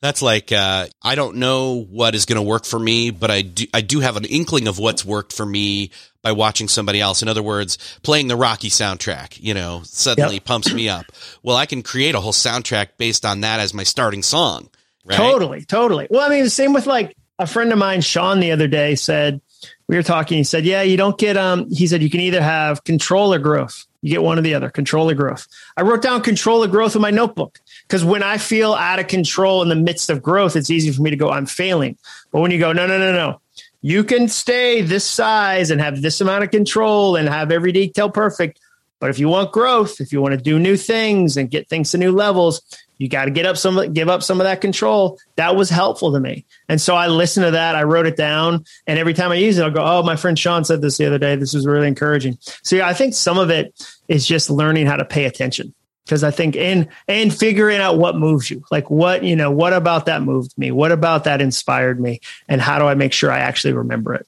[0.00, 3.42] That's like uh, I don't know what is going to work for me, but I
[3.42, 5.90] do I do have an inkling of what's worked for me
[6.22, 7.20] by watching somebody else.
[7.20, 10.44] In other words, playing the Rocky soundtrack, you know, suddenly yep.
[10.44, 11.06] pumps me up.
[11.42, 14.70] Well, I can create a whole soundtrack based on that as my starting song.
[15.04, 15.16] Right?
[15.16, 16.06] Totally, totally.
[16.10, 18.94] Well, I mean, the same with like a friend of mine, Sean, the other day
[18.94, 19.40] said
[19.86, 20.38] we were talking.
[20.38, 23.38] He said, "Yeah, you don't get um." He said you can either have control or
[23.38, 23.86] growth.
[24.00, 25.46] You get one or the other, control or growth.
[25.76, 27.60] I wrote down control or growth in my notebook
[27.90, 31.02] because when I feel out of control in the midst of growth, it's easy for
[31.02, 31.98] me to go, I'm failing.
[32.30, 33.40] But when you go, no, no, no, no,
[33.82, 38.08] you can stay this size and have this amount of control and have every detail
[38.08, 38.60] perfect.
[39.00, 41.90] But if you want growth, if you want to do new things and get things
[41.90, 42.62] to new levels,
[42.98, 45.18] you got to get up some, give up some of that control.
[45.34, 46.46] That was helpful to me.
[46.68, 47.74] And so I listened to that.
[47.74, 48.66] I wrote it down.
[48.86, 51.06] And every time I use it, I'll go, Oh, my friend Sean said this the
[51.06, 51.34] other day.
[51.34, 52.38] This was really encouraging.
[52.62, 53.74] So yeah, I think some of it
[54.06, 58.16] is just learning how to pay attention because I think and and figuring out what
[58.16, 62.00] moves you, like what you know, what about that moved me, what about that inspired
[62.00, 64.26] me, and how do I make sure I actually remember it.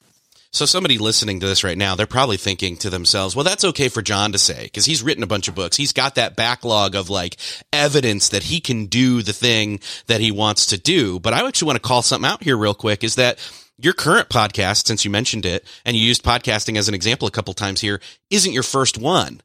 [0.53, 3.89] So somebody listening to this right now, they're probably thinking to themselves, well, that's okay
[3.89, 5.77] for Jon to say because he's written a bunch of books.
[5.77, 7.37] He's got that backlog of like
[7.71, 11.19] evidence that he can do the thing that he wants to do.
[11.19, 13.39] But I actually want to call something out here real quick is that
[13.79, 17.31] your current podcast, since you mentioned it and you used podcasting as an example a
[17.31, 17.99] couple times here,
[18.29, 19.41] isn't your first one.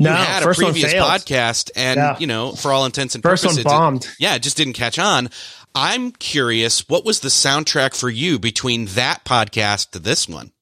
[0.00, 2.16] No, had a previous podcast, and yeah.
[2.20, 4.04] you know, for all intents and first purposes, one bombed.
[4.04, 5.28] It, yeah, it just didn't catch on.
[5.74, 10.52] I'm curious, what was the soundtrack for you between that podcast to this one?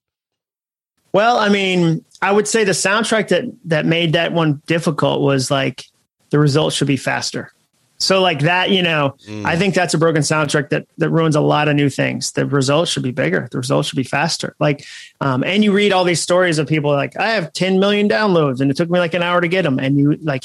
[1.12, 5.50] Well, I mean, I would say the soundtrack that that made that one difficult was
[5.50, 5.84] like
[6.30, 7.52] the results should be faster.
[7.98, 9.44] So like that, you know, mm.
[9.44, 12.32] I think that's a broken soundtrack that that ruins a lot of new things.
[12.32, 13.48] The results should be bigger.
[13.50, 14.54] The results should be faster.
[14.58, 14.84] Like,
[15.20, 18.60] um, and you read all these stories of people like I have 10 million downloads
[18.60, 19.78] and it took me like an hour to get them.
[19.78, 20.44] And you like,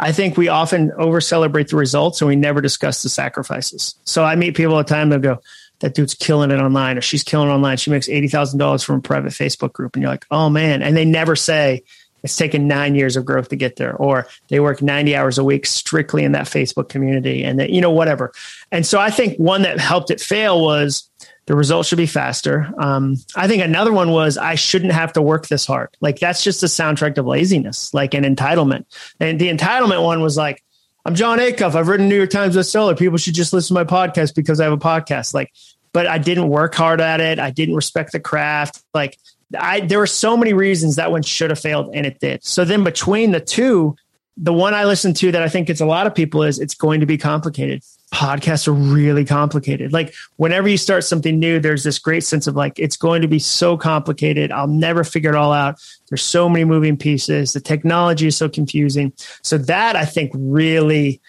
[0.00, 3.94] I think we often over celebrate the results and we never discuss the sacrifices.
[4.04, 5.40] So I meet people all the time that go,
[5.80, 7.76] that dude's killing it online or she's killing it online.
[7.76, 10.82] She makes eighty thousand dollars from a private Facebook group, and you're like, oh man,
[10.82, 11.84] and they never say
[12.26, 15.44] it's taken nine years of growth to get there, or they work 90 hours a
[15.44, 18.32] week strictly in that Facebook community and that, you know, whatever.
[18.72, 21.08] And so I think one that helped it fail was
[21.46, 22.68] the results should be faster.
[22.78, 25.96] Um, I think another one was I shouldn't have to work this hard.
[26.00, 28.86] Like that's just a soundtrack of laziness, like an entitlement.
[29.20, 30.64] And the entitlement one was like,
[31.04, 31.76] I'm Jon Acuff.
[31.76, 32.98] I've written New York Times bestseller.
[32.98, 35.32] People should just listen to my podcast because I have a podcast.
[35.32, 35.52] Like,
[35.92, 37.38] but I didn't work hard at it.
[37.38, 38.82] I didn't respect the craft.
[38.92, 39.16] Like
[39.58, 42.44] I, there were so many reasons that one should have failed and it did.
[42.44, 43.96] So then between the two,
[44.36, 46.74] the one I listened to that I think it's a lot of people is it's
[46.74, 47.82] going to be complicated.
[48.12, 49.92] Podcasts are really complicated.
[49.92, 53.28] Like whenever you start something new, there's this great sense of like, it's going to
[53.28, 54.52] be so complicated.
[54.52, 55.80] I'll never figure it all out.
[56.08, 57.52] There's so many moving pieces.
[57.52, 59.12] The technology is so confusing.
[59.42, 61.20] So that I think really,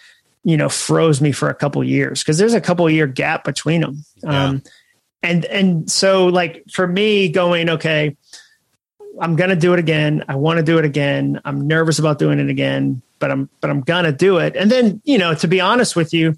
[0.44, 3.80] you know, froze me for a couple years because there's a couple year gap between
[3.80, 4.04] them.
[4.22, 4.44] Yeah.
[4.44, 4.62] Um,
[5.22, 8.16] and and so like for me going okay
[9.20, 10.24] i'm gonna do it again.
[10.28, 11.40] I want to do it again.
[11.44, 14.56] I'm nervous about doing it again but i'm but i'm gonna do it.
[14.56, 16.36] And then you know to be honest with you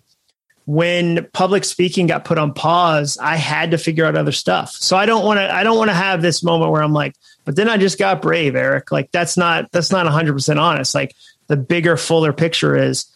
[0.67, 4.71] when public speaking got put on pause i had to figure out other stuff.
[4.71, 7.15] So i don't want to i don't want to have this moment where i'm like
[7.45, 8.91] but then i just got brave Erik.
[8.91, 10.95] Like that's not that's not 100% honest.
[10.95, 11.15] Like
[11.49, 13.07] the bigger fuller picture is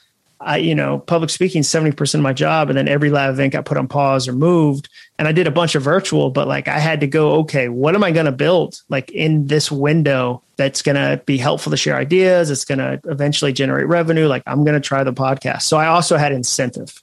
[0.41, 2.69] I, you know, public speaking 70% of my job.
[2.69, 4.89] And then every live event got put on pause or moved.
[5.19, 7.95] And I did a bunch of virtual, but like I had to go, okay, what
[7.95, 11.77] am I going to build like in this window that's going to be helpful to
[11.77, 12.51] share ideas?
[12.51, 14.27] It's going to eventually generate revenue.
[14.27, 15.63] Like I'm going to try the podcast.
[15.63, 17.01] So I also had incentive.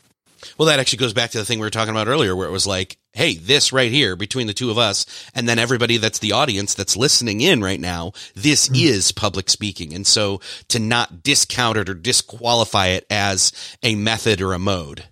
[0.58, 2.52] Well, that actually goes back to the thing we were talking about earlier, where it
[2.52, 6.20] was like, hey, this right here between the two of us, and then everybody that's
[6.20, 8.76] the audience that's listening in right now, this mm-hmm.
[8.76, 9.94] is public speaking.
[9.94, 10.40] And so
[10.70, 13.52] to not discount it or disqualify it as
[13.84, 15.06] a method or a mode.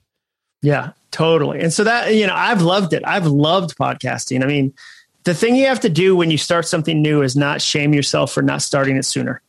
[0.62, 1.60] Yeah, totally.
[1.62, 3.04] And so that, you know, I've loved it.
[3.06, 4.44] I've loved podcasting.
[4.44, 4.74] I mean,
[5.24, 8.32] the thing you have to do when you start something new is not shame yourself
[8.32, 9.42] for not starting it sooner.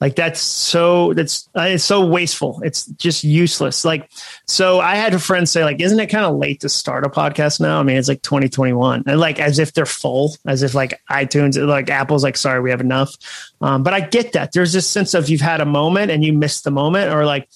[0.00, 2.60] Like that's so that's uh, it's so wasteful.
[2.64, 3.84] It's just useless.
[3.84, 4.10] Like
[4.46, 7.08] so, I had a friend say like, "Isn't it kind of late to start a
[7.08, 10.74] podcast now?" I mean, it's like 2021, and like as if they're full, as if
[10.74, 13.14] like iTunes, like Apple's like, "Sorry, we have enough."
[13.60, 14.52] Um, but I get that.
[14.52, 17.48] There's this sense of you've had a moment and you missed the moment, or like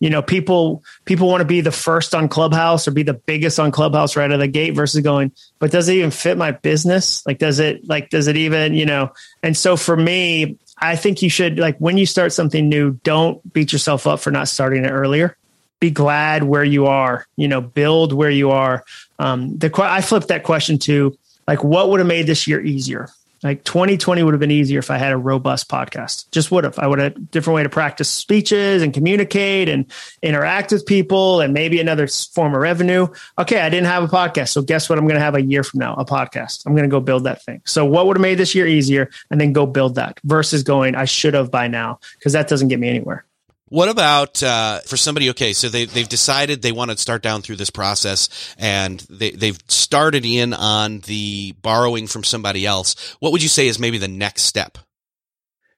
[0.00, 3.60] you know people people want to be the first on clubhouse or be the biggest
[3.60, 6.50] on clubhouse right out of the gate versus going but does it even fit my
[6.50, 9.12] business like does it like does it even you know
[9.42, 13.52] and so for me I think you should like when you start something new, don't
[13.52, 15.36] beat yourself up for not starting it earlier.
[15.78, 17.26] Be glad where you are.
[17.36, 18.84] You know, build where you are.
[19.18, 21.16] Um, the I flipped that question to
[21.46, 23.08] like, what would have made this year easier?
[23.42, 26.30] Like 2020 would have been easier if I had a robust podcast.
[26.30, 26.78] Just would have.
[26.78, 29.86] I would have a different way to practice speeches and communicate and
[30.22, 33.08] interact with people and maybe another form of revenue.
[33.38, 34.50] Okay, I didn't have a podcast.
[34.50, 34.98] So guess what?
[34.98, 36.66] I'm going to have a year from now, a podcast.
[36.66, 37.62] I'm going to go build that thing.
[37.64, 40.94] So what would have made this year easier and then go build that versus going,
[40.94, 43.24] I should have by now because that doesn't get me anywhere.
[43.70, 45.30] What about uh, for somebody?
[45.30, 49.30] Okay, so they they've decided they want to start down through this process, and they
[49.30, 53.16] they've started in on the borrowing from somebody else.
[53.20, 54.76] What would you say is maybe the next step?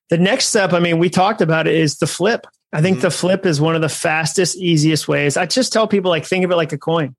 [0.09, 2.47] The next step, I mean, we talked about it, is the flip.
[2.72, 3.03] I think mm-hmm.
[3.03, 5.36] the flip is one of the fastest, easiest ways.
[5.36, 7.14] I just tell people like think of it like a coin.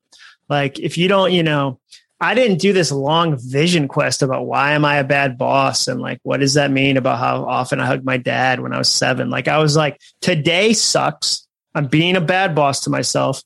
[0.50, 1.80] Like if you don't, you know,
[2.24, 6.02] I didn't do this long vision quest about why am I a bad boss and
[6.02, 8.90] like what does that mean about how often I hugged my dad when I was
[8.90, 9.30] seven.
[9.30, 11.48] Like I was like, today sucks.
[11.76, 13.44] I'm being a bad boss to myself.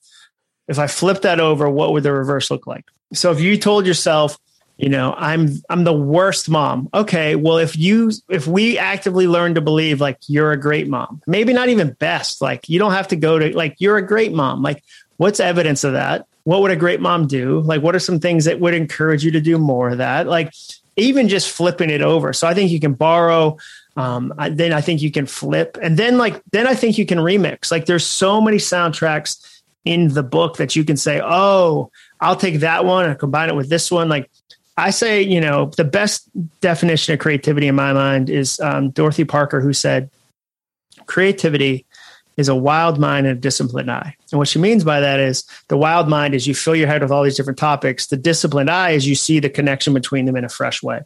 [0.67, 2.85] If I flip that over, what would the reverse look like?
[3.13, 4.37] So if you told yourself,
[4.77, 6.89] you know, I'm I'm the worst mom.
[6.93, 11.21] Okay, well if you if we actively learn to believe like you're a great mom,
[11.25, 14.33] maybe not even best, like you don't have to go to like you're a great
[14.33, 14.61] mom.
[14.61, 14.83] Like
[15.17, 16.27] what's evidence of that?
[16.47, 17.59] What would a great mom do?
[17.59, 20.27] Like, what are some things that would encourage you to do more of that?
[20.27, 20.53] Like,
[20.95, 22.31] even just flipping it over.
[22.31, 23.57] So I think you can borrow.
[23.97, 27.05] Um, I, then I think you can flip, and then like then I think you
[27.05, 27.69] can remix.
[27.69, 31.91] Like, there's so many soundtracks in the book that you can say, oh,
[32.21, 34.07] I'll take that one and combine it with this one.
[34.07, 34.31] Like
[34.77, 36.29] I say, you know, the best
[36.61, 40.09] definition of creativity in my mind is um, Dorothy Parker, who said,
[41.07, 41.85] creativity
[42.37, 44.15] is a wild mind and a disciplined eye.
[44.31, 47.01] And what she means by that is the wild mind is you fill your head
[47.01, 48.07] with all these different topics.
[48.07, 51.01] The disciplined eye is you see the connection between them in a fresh way.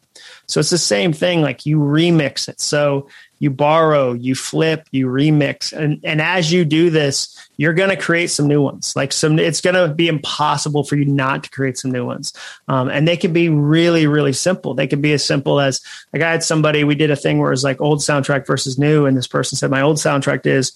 [0.47, 2.59] So it's the same thing, like you remix it.
[2.59, 3.07] So
[3.41, 5.73] you borrow, you flip, you remix.
[5.73, 8.95] And, and as you do this, you're going to create some new ones.
[8.95, 12.33] Like some, it's going to be impossible for you not to create some new ones.
[12.67, 14.75] Um, and they can be really, really simple.
[14.75, 15.81] They can be as simple as
[16.13, 18.77] like I had somebody, we did a thing where it was like old soundtrack versus
[18.77, 19.07] new.
[19.07, 20.71] And this person said, my old soundtrack is,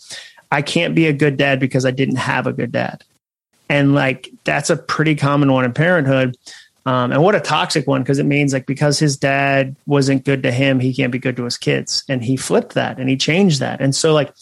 [0.52, 3.04] I can't be a good dad because I didn't have a good dad.
[3.70, 6.36] And like, that's a pretty common one in parenthood.
[6.86, 10.44] Um, and what a toxic one because it means like because his dad wasn't good
[10.44, 12.04] to him, he can't be good to his kids.
[12.08, 13.82] And he flipped that and he changed that.
[13.82, 14.34] And so like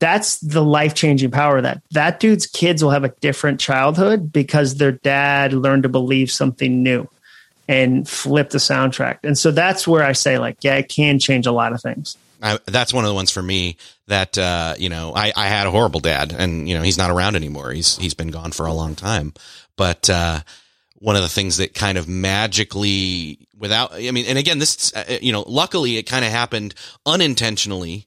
[0.00, 1.82] that's the life changing power that.
[1.92, 6.82] That dude's kids will have a different childhood because their dad learned to believe something
[6.82, 7.08] new
[7.68, 9.18] and flip the soundtrack.
[9.22, 12.16] And so that's where I say like, yeah, it can change a lot of things.
[12.42, 13.76] I, that's one of the ones for me
[14.06, 17.10] that uh, you know I, I had a horrible dad, and you know he's not
[17.10, 17.72] around anymore.
[17.72, 19.32] He's he's been gone for a long time.
[19.76, 20.40] But uh,
[20.98, 25.18] one of the things that kind of magically without i mean and again this uh,
[25.20, 26.74] you know luckily it kind of happened
[27.06, 28.06] unintentionally.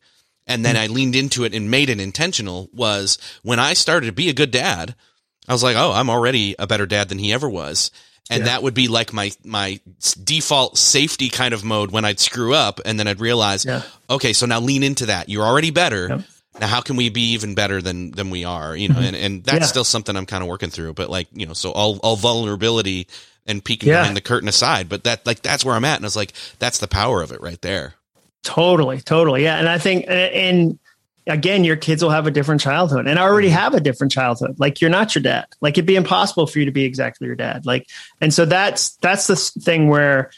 [0.50, 4.14] And then i leaned into it and made it intentional was when i started to
[4.14, 4.96] be a good dad
[5.48, 7.92] i was like oh i'm already a better dad than he ever was.
[8.30, 8.46] And yeah.
[8.48, 9.80] that would be like my my
[10.22, 13.82] default safety kind of mode when i'd screw up and then i'd realize yeah.
[14.10, 15.28] okay so now lean into that.
[15.28, 16.08] You're already better.
[16.08, 16.22] Yeah
[16.60, 19.04] now how can we be even better than than we are you know mm-hmm.
[19.04, 19.66] and and that's yeah.
[19.66, 23.08] still something i'm kind of working through but like you know so all all vulnerability
[23.46, 24.02] and peeking yeah.
[24.02, 26.80] behind the curtain aside but that like that's where i'm at and it's like that's
[26.80, 27.94] the power of it right there
[28.44, 30.80] totally totally yeah and i think and
[31.28, 33.58] again your kids will have a different childhood and i already mm-hmm.
[33.58, 36.66] have a different childhood like you're not your dad like it'd be impossible for you
[36.66, 37.88] to be exactly your dad like
[38.22, 40.32] and so that's that's the thing where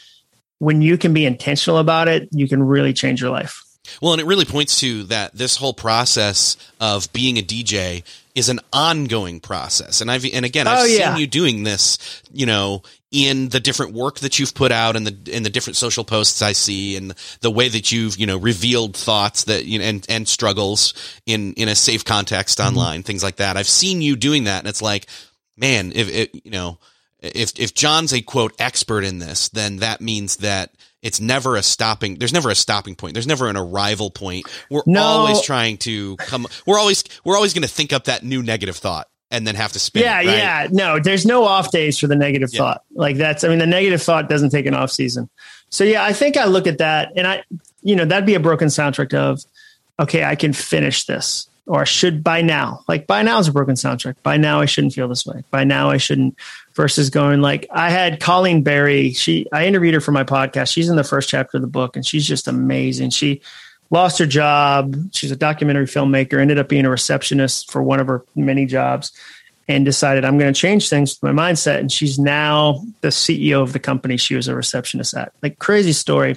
[0.58, 3.64] when you can be intentional about it you can really change your life
[4.00, 8.02] well, and it really points to that this whole process of being a DJ
[8.34, 10.00] is an ongoing process.
[10.00, 11.12] And I've and again, I've oh, yeah.
[11.12, 15.06] seen you doing this, you know, in the different work that you've put out and
[15.06, 18.36] the in the different social posts I see and the way that you've, you know,
[18.36, 20.94] revealed thoughts that you know and and struggles
[21.26, 22.68] in in a safe context mm-hmm.
[22.68, 23.56] online, things like that.
[23.56, 25.06] I've seen you doing that and it's like,
[25.56, 26.78] man, if it, you know,
[27.18, 30.70] if if Jon's a quote expert in this, then that means that
[31.02, 34.82] it's never a stopping there's never a stopping point there's never an arrival point we're
[34.86, 35.02] no.
[35.02, 38.76] always trying to come we're always we're always going to think up that new negative
[38.76, 40.36] thought and then have to spin yeah it, right?
[40.36, 42.58] yeah no there's no off days for the negative yeah.
[42.58, 45.28] thought like that's i mean the negative thought doesn't take an off season
[45.68, 47.42] so yeah i think i look at that and i
[47.82, 49.42] you know that'd be a broken soundtrack of
[49.98, 53.74] okay i can finish this or should by now like by now is a broken
[53.74, 56.36] soundtrack by now i shouldn't feel this way by now i shouldn't
[56.80, 59.12] versus going like I had Colleen Barry.
[59.12, 60.72] She I interviewed her for my podcast.
[60.72, 63.10] She's in the first chapter of the book, and she's just amazing.
[63.10, 63.42] She
[63.90, 64.96] lost her job.
[65.12, 66.40] She's a documentary filmmaker.
[66.40, 69.12] Ended up being a receptionist for one of her many jobs,
[69.68, 71.80] and decided I'm going to change things with my mindset.
[71.80, 75.34] And she's now the CEO of the company she was a receptionist at.
[75.42, 76.36] Like crazy story.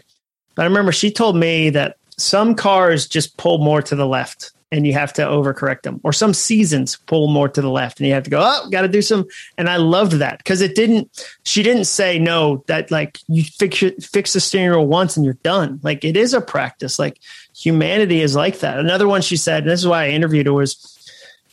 [0.56, 4.52] But I remember she told me that some cars just pull more to the left
[4.74, 6.02] and you have to overcorrect them.
[6.04, 8.82] Or some seasons pull more to the left and you have to go, oh, got
[8.82, 9.28] to do some.
[9.56, 13.84] And I loved that because it didn't, she didn't say, no, that like you fix,
[14.06, 15.80] fix the steering wheel once and you're done.
[15.84, 16.98] Like it is a practice.
[16.98, 17.20] Like
[17.56, 18.80] humanity is like that.
[18.80, 20.90] Another one she said, and this is why I interviewed her was,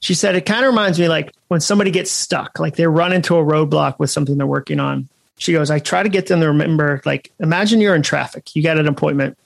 [0.01, 3.13] she said, it kind of reminds me like when somebody gets stuck, like they run
[3.13, 5.09] into a roadblock with something they're working on.
[5.37, 8.63] She goes, I try to get them to remember, like, imagine you're in traffic, you
[8.63, 9.37] got an appointment,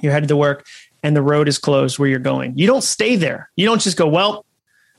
[0.00, 0.66] you're headed to work,
[1.04, 2.58] and the road is closed where you're going.
[2.58, 3.50] You don't stay there.
[3.56, 4.46] You don't just go, well,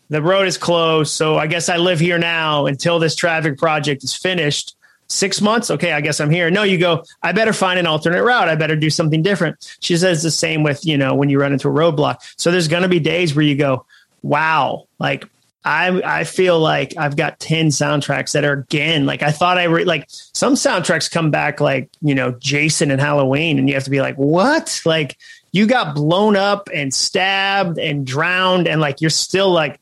[0.09, 1.11] the road is closed.
[1.11, 4.75] So I guess I live here now until this traffic project is finished.
[5.07, 5.69] Six months.
[5.69, 5.91] Okay.
[5.91, 6.49] I guess I'm here.
[6.49, 8.49] No, you go, I better find an alternate route.
[8.49, 9.77] I better do something different.
[9.79, 12.17] She says the same with, you know, when you run into a roadblock.
[12.37, 13.85] So there's going to be days where you go,
[14.23, 15.25] wow, like
[15.63, 19.63] I I feel like I've got 10 soundtracks that are again like I thought I
[19.63, 23.83] re- like some soundtracks come back like, you know, Jason and Halloween and you have
[23.83, 25.17] to be like, "What?" Like
[25.55, 29.79] you got blown up and stabbed and drowned and like you're still like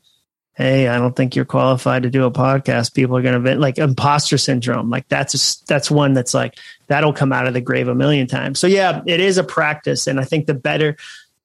[0.53, 2.93] hey i don't think you're qualified to do a podcast.
[2.93, 4.91] People are going to like imposter syndrome.
[4.91, 8.59] Like that's that's one that's like that'll come out of the grave a million times.
[8.59, 10.95] So yeah it is a practice and i think the better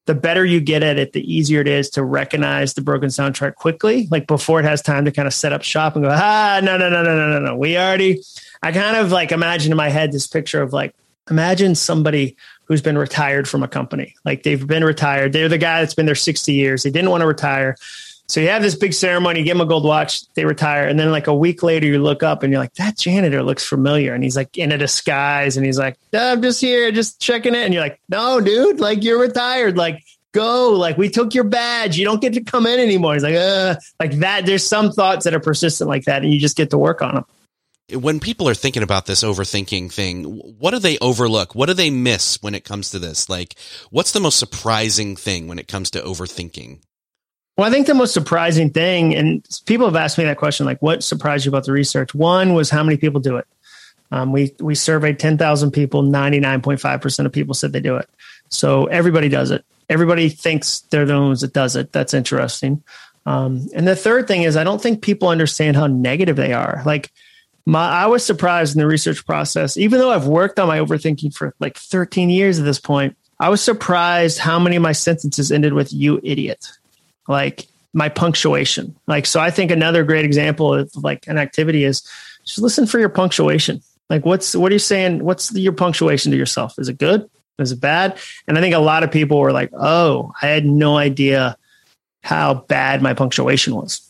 [0.05, 3.55] the better you get at it the easier it is to recognize the broken soundtrack
[3.55, 6.59] quickly like before it has time to kind of set up shop and go ah
[6.63, 7.55] no no no no no no no.
[7.55, 8.21] We already
[8.61, 10.93] i kind of like imagine in my head this picture of like
[11.31, 12.37] imagine somebody
[12.69, 14.15] who's been retired from a company.
[14.23, 15.33] Like they've been retired.
[15.33, 16.83] They're the guy that's been there 60 years.
[16.83, 17.75] They didn't want to retire.
[18.27, 21.11] So you have this big ceremony, give them a gold watch, they retire, and then
[21.11, 24.23] like a week later, you look up and you're like, that janitor looks familiar, and
[24.23, 27.73] he's like in a disguise, and he's like, I'm just here, just checking it, and
[27.73, 32.05] you're like, no, dude, like you're retired, like go, like we took your badge, you
[32.05, 33.15] don't get to come in anymore.
[33.15, 34.45] He's like, uh, like that.
[34.45, 37.15] There's some thoughts that are persistent like that, and you just get to work on
[37.15, 37.25] them
[37.93, 41.55] when people are thinking about this overthinking thing, what do they overlook?
[41.55, 43.29] What do they miss when it comes to this?
[43.29, 43.55] Like,
[43.89, 46.81] what's the most surprising thing when it comes to overthinking?
[47.57, 50.81] Well, I think the most surprising thing, and people have asked me that question, like,
[50.81, 52.15] what surprised you about the research?
[52.15, 53.47] One was how many people do it.
[54.11, 56.01] Um, we we surveyed ten thousand people.
[56.01, 58.09] Ninety nine point five percent of people said they do it.
[58.49, 59.65] So everybody does it.
[59.89, 61.91] Everybody thinks they're the ones that does it.
[61.91, 62.83] That's interesting.
[63.25, 66.81] Um, and the third thing is, I don't think people understand how negative they are.
[66.85, 67.11] Like
[67.69, 71.35] my I was surprised in the research process, even though I've worked on my overthinking
[71.35, 73.15] for like 13 years at this point.
[73.39, 76.65] I was surprised how many of my sentences ended with "you idiot,"
[77.27, 78.95] like my punctuation.
[79.07, 82.01] Like, so I think another great example of like an activity is
[82.43, 83.81] just listen for your punctuation.
[84.09, 85.23] Like, what's what are you saying?
[85.23, 86.73] What's your punctuation to yourself?
[86.79, 87.29] Is it good?
[87.59, 88.17] Is it bad?
[88.47, 91.55] And I think a lot of people were like, "Oh, I had no idea
[92.23, 94.01] how bad my punctuation was."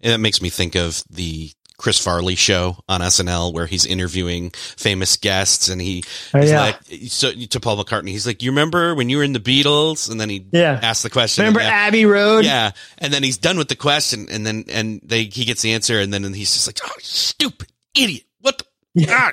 [0.00, 4.50] And that makes me think of the Chris Farley show on SNL where he's interviewing
[4.50, 6.02] famous guests and he,
[6.34, 6.60] oh, he's yeah.
[6.60, 6.76] like,
[7.06, 10.10] so to Paul McCartney, he's like, you remember when you were in the Beatles?
[10.10, 10.80] And then he yeah.
[10.82, 11.42] asks the question.
[11.42, 12.44] Remember yeah, Abbey Road?
[12.44, 12.72] Yeah.
[12.98, 16.00] And then he's done with the question and then, and they, he gets the answer
[16.00, 18.24] and then and he's just like, oh, stupid idiot.
[18.40, 18.64] What the?
[18.94, 19.30] Yeah.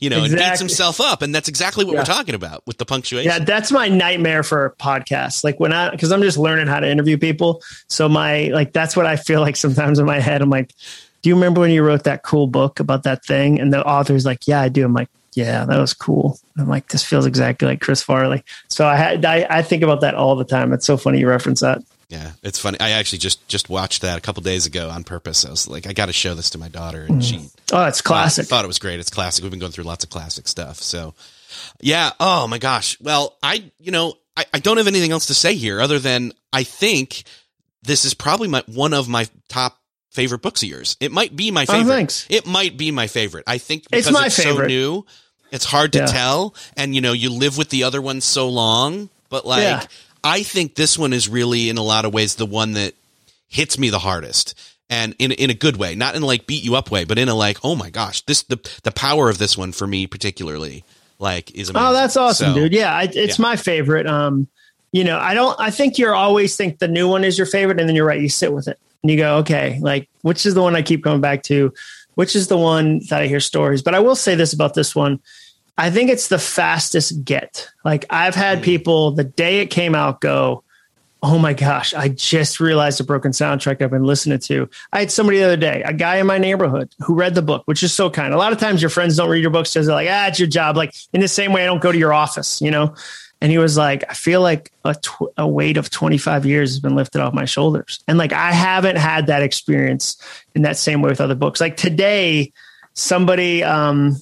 [0.00, 0.44] You know, exactly.
[0.44, 1.22] and beats himself up.
[1.22, 2.00] And that's exactly what yeah.
[2.00, 3.30] we're talking about with the punctuation.
[3.30, 5.42] Yeah, that's my nightmare for podcasts.
[5.42, 7.62] Like when I, because I'm just learning how to interview people.
[7.88, 10.42] So my, like, that's what I feel like sometimes in my head.
[10.42, 10.74] I'm like,
[11.22, 13.60] do you remember when you wrote that cool book about that thing?
[13.60, 14.84] And the author's like, yeah, I do.
[14.84, 16.38] I'm like, yeah, that was cool.
[16.58, 18.42] I'm like, this feels exactly like Chris Farley.
[18.68, 20.72] So I had, I, I think about that all the time.
[20.72, 21.82] It's so funny you reference that.
[22.10, 22.80] Yeah, it's funny.
[22.80, 25.46] I actually just just watched that a couple days ago on purpose.
[25.46, 27.24] I was like, I got to show this to my daughter, and mm.
[27.24, 28.46] she oh, it's classic.
[28.46, 28.98] Thought, thought, it was great.
[28.98, 29.44] It's classic.
[29.44, 30.78] We've been going through lots of classic stuff.
[30.78, 31.14] So,
[31.80, 32.10] yeah.
[32.18, 33.00] Oh my gosh.
[33.00, 36.32] Well, I you know I, I don't have anything else to say here other than
[36.52, 37.22] I think
[37.84, 39.79] this is probably my one of my top
[40.10, 40.96] favorite books of yours.
[41.00, 41.92] It might be my oh, favorite.
[41.92, 42.26] Oh, thanks.
[42.28, 43.44] It might be my favorite.
[43.46, 44.64] I think because it's, my it's favorite.
[44.64, 45.06] so new,
[45.50, 46.06] it's hard to yeah.
[46.06, 46.54] tell.
[46.76, 49.84] And you know, you live with the other ones so long, but like, yeah.
[50.22, 52.94] I think this one is really in a lot of ways the one that
[53.48, 54.54] hits me the hardest.
[54.88, 57.28] And in in a good way, not in like beat you up way, but in
[57.28, 60.84] a like, oh my gosh, this the the power of this one for me particularly,
[61.20, 61.88] like is amazing.
[61.88, 62.72] Oh, that's awesome, so, dude.
[62.72, 63.42] Yeah, I, it's yeah.
[63.42, 64.08] my favorite.
[64.08, 64.48] Um,
[64.92, 65.58] you know, I don't.
[65.60, 68.20] I think you're always think the new one is your favorite, and then you're right.
[68.20, 71.02] You sit with it and you go, okay, like which is the one I keep
[71.02, 71.72] going back to?
[72.14, 73.82] Which is the one that I hear stories?
[73.82, 75.20] But I will say this about this one.
[75.78, 77.70] I think it's the fastest get.
[77.84, 78.64] Like I've had mm.
[78.64, 80.62] people the day it came out go,
[81.22, 84.68] oh my gosh, I just realized a broken soundtrack I've been listening to.
[84.92, 87.62] I had somebody the other day, a guy in my neighborhood who read the book,
[87.66, 88.34] which is so kind.
[88.34, 90.38] A lot of times your friends don't read your books because they're like, ah, it's
[90.38, 90.76] your job.
[90.76, 92.94] Like in the same way, I don't go to your office, you know?
[93.40, 96.80] And he was like, I feel like a, tw- a weight of 25 years has
[96.80, 98.00] been lifted off my shoulders.
[98.06, 100.20] And like, I haven't had that experience
[100.54, 101.60] in that same way with other books.
[101.60, 102.52] Like today,
[102.92, 104.16] somebody um,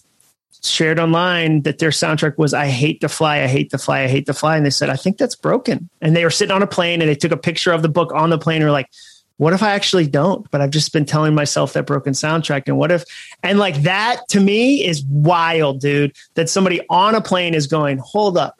[0.62, 4.08] shared online that their soundtrack was I hate to fly, I hate to fly, I
[4.08, 4.56] hate to fly.
[4.56, 5.88] And they said, I think that's broken.
[6.00, 8.12] And they were sitting on a plane and they took a picture of the book
[8.14, 8.88] on the plane and were like,
[9.38, 10.48] what if I actually don't?
[10.50, 12.64] But I've just been telling myself that broken soundtrack.
[12.66, 13.04] And what if,
[13.42, 17.98] and like that to me is wild, dude, that somebody on a plane is going,
[17.98, 18.57] hold up.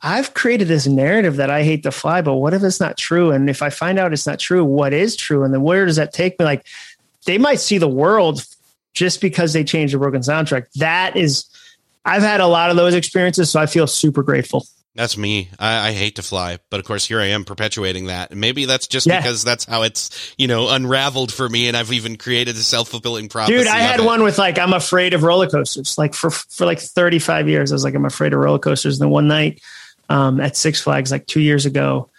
[0.00, 3.30] I've created this narrative that I hate to fly, but what if it's not true?
[3.30, 5.42] And if I find out it's not true, what is true?
[5.42, 6.44] And then where does that take me?
[6.44, 6.66] Like
[7.26, 8.44] they might see the world
[8.94, 10.66] just because they changed the broken soundtrack.
[10.76, 11.46] That is,
[12.04, 14.66] I've had a lot of those experiences, so I feel super grateful.
[14.94, 15.48] That's me.
[15.60, 18.34] I, I, hate to fly, but of course here I am perpetuating that.
[18.34, 19.20] Maybe that's just yeah.
[19.20, 23.28] because that's how it's, you know, unraveled for me and I've even created a self-fulfilling
[23.28, 23.58] prophecy.
[23.58, 25.98] Dude, I had one with like, I'm afraid of roller coasters.
[25.98, 28.96] Like for, for like 35 years, I was like, I'm afraid of roller coasters.
[28.96, 29.62] And then one night
[30.08, 32.10] um, at Six Flags like two years ago.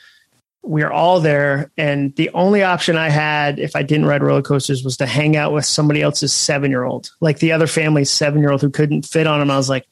[0.61, 4.41] We are all there, and the only option I had if I didn't ride roller
[4.41, 8.11] coasters was to hang out with somebody else's seven year old, like the other family's
[8.11, 9.49] seven year old who couldn't fit on them.
[9.49, 9.85] I was like,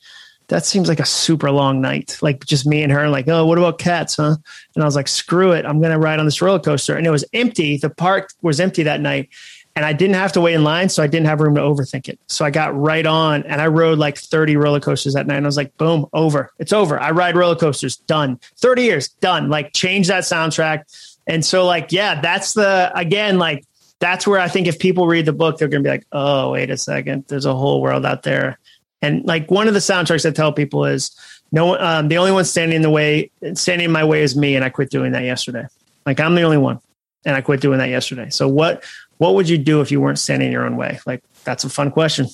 [0.50, 2.18] that seems like a super long night.
[2.22, 4.36] Like just me and her, like, oh, what about cats, huh?
[4.76, 6.96] And I was like, screw it, I'm gonna ride on this roller coaster.
[6.96, 7.78] And it was empty.
[7.78, 9.30] The park was empty that night
[9.78, 12.10] and I didn't have to wait in line, so I didn't have room to overthink
[12.10, 12.20] it.
[12.26, 15.38] So I got right on, and I rode like 30 roller coasters that night.
[15.38, 16.52] And I was like, boom, over.
[16.58, 17.00] It's over.
[17.00, 18.40] I ride roller coasters, done.
[18.58, 19.50] 30 years, done.
[19.50, 20.86] Like change that soundtrack.
[21.28, 23.66] And so, like, yeah, that's the again, like
[24.00, 26.72] that's where I think if people read the book, they're gonna be like, oh, wait
[26.72, 28.58] a second, there's a whole world out there.
[29.04, 31.16] And like one of the soundtracks I tell people is
[31.52, 34.56] no, um, the only one standing in the way, standing in my way is me,
[34.56, 35.68] and I quit doing that yesterday.
[36.04, 36.80] Like I'm the only one.
[37.26, 38.30] and I quit doing that yesterday.
[38.32, 38.84] So what
[39.18, 41.00] what would you do if you weren't standing in your own way?
[41.06, 42.28] Like that's a fun question.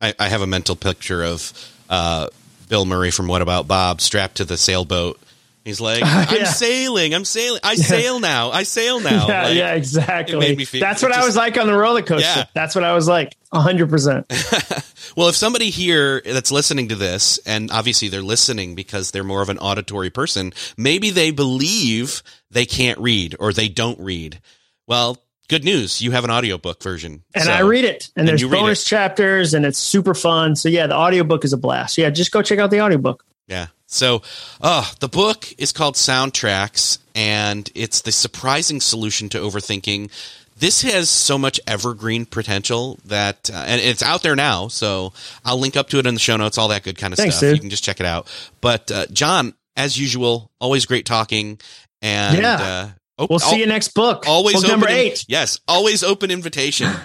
[0.00, 1.52] I, I have a mental picture of
[1.88, 2.28] uh,
[2.68, 5.18] Bill Murray from What About Bob strapped to the sailboat
[5.64, 6.44] He's like, I'm yeah.
[6.44, 7.14] sailing.
[7.14, 7.60] I'm sailing.
[7.64, 8.50] I sail now.
[8.50, 9.26] I sail now.
[9.34, 10.64] Yeah, like, yeah exactly.
[10.64, 12.40] Feel, That's what just, I was like on the roller coaster.
[12.40, 12.44] Yeah.
[12.52, 13.34] That's what I was like.
[13.52, 15.14] 100%.
[15.16, 19.40] well, if somebody here that's listening to this, and obviously they're listening because they're more
[19.40, 24.40] of an auditory person, maybe they believe they can't read or they don't read.
[24.86, 25.18] Well,
[25.48, 26.00] good news.
[26.02, 27.22] You have an audiobook version.
[27.34, 28.10] And so, I read it.
[28.16, 30.56] And, and there's bonus chapters and it's super fun.
[30.56, 31.98] So yeah, the audiobook is a blast.
[31.98, 33.24] Yeah, just go check out the audiobook.
[33.46, 33.66] Yeah.
[33.86, 34.22] So,
[34.60, 40.10] uh, the book is called Soundtracks, and it's the surprising solution to overthinking.
[40.56, 44.68] This has so much evergreen potential that, uh, and it's out there now.
[44.68, 45.12] So
[45.44, 47.36] I'll link up to it in the show notes, all that good kind of Thanks,
[47.36, 47.48] stuff.
[47.48, 47.56] Dude.
[47.56, 48.26] You can just check it out.
[48.60, 51.60] But uh, Jon, as usual, always great talking.
[52.02, 52.92] And yeah.
[53.18, 54.24] Oh, we'll see you next book.
[54.26, 55.24] Always book number eight.
[55.28, 56.90] yes, always open invitation.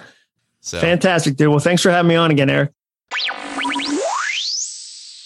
[0.61, 1.47] So fantastic, dude.
[1.47, 2.71] Well, thanks for having me on again, Erik.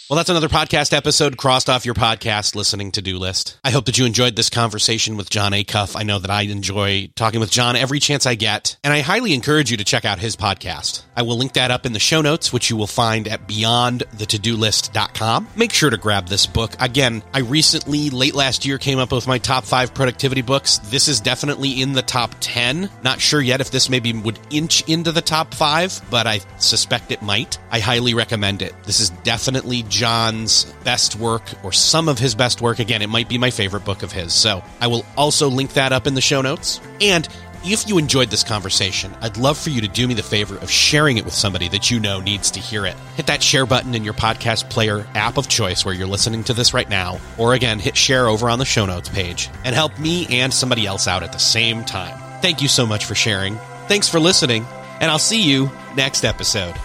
[0.10, 3.58] Well, that's another podcast episode crossed off your podcast listening to do list.
[3.64, 5.98] I hope that you enjoyed this conversation with Jon Acuff.
[5.98, 9.34] I know that I enjoy talking with Jon every chance I get, and I highly
[9.34, 11.04] encourage you to check out his podcast.
[11.16, 15.48] I will link that up in the show notes, which you will find at beyondthetodolist.com.
[15.56, 16.74] Make sure to grab this book.
[16.82, 20.80] Again, I recently, late last year, came up with my top five productivity books.
[20.80, 22.90] This is definitely in the top 10.
[23.04, 27.14] Not sure yet if this maybe would inch into the top five, but I suspect
[27.14, 27.58] it might.
[27.72, 28.76] I highly recommend it.
[28.84, 32.80] This is definitely Jon's best work or some of his best work.
[32.80, 34.34] Again, it might be my favorite book of his.
[34.34, 36.82] So I will also link that up in the show notes.
[37.00, 37.28] And
[37.64, 40.70] if you enjoyed this conversation, I'd love for you to do me the favor of
[40.70, 42.96] sharing it with somebody that you know needs to hear it.
[43.16, 46.54] Hit that share button in your podcast player app of choice where you're listening to
[46.54, 47.20] this right now.
[47.38, 50.86] Or again, hit share over on the show notes page and help me and somebody
[50.86, 52.20] else out at the same time.
[52.42, 53.56] Thank you so much for sharing.
[53.88, 54.66] Thanks for listening,
[55.00, 56.76] and I'll see you next episode.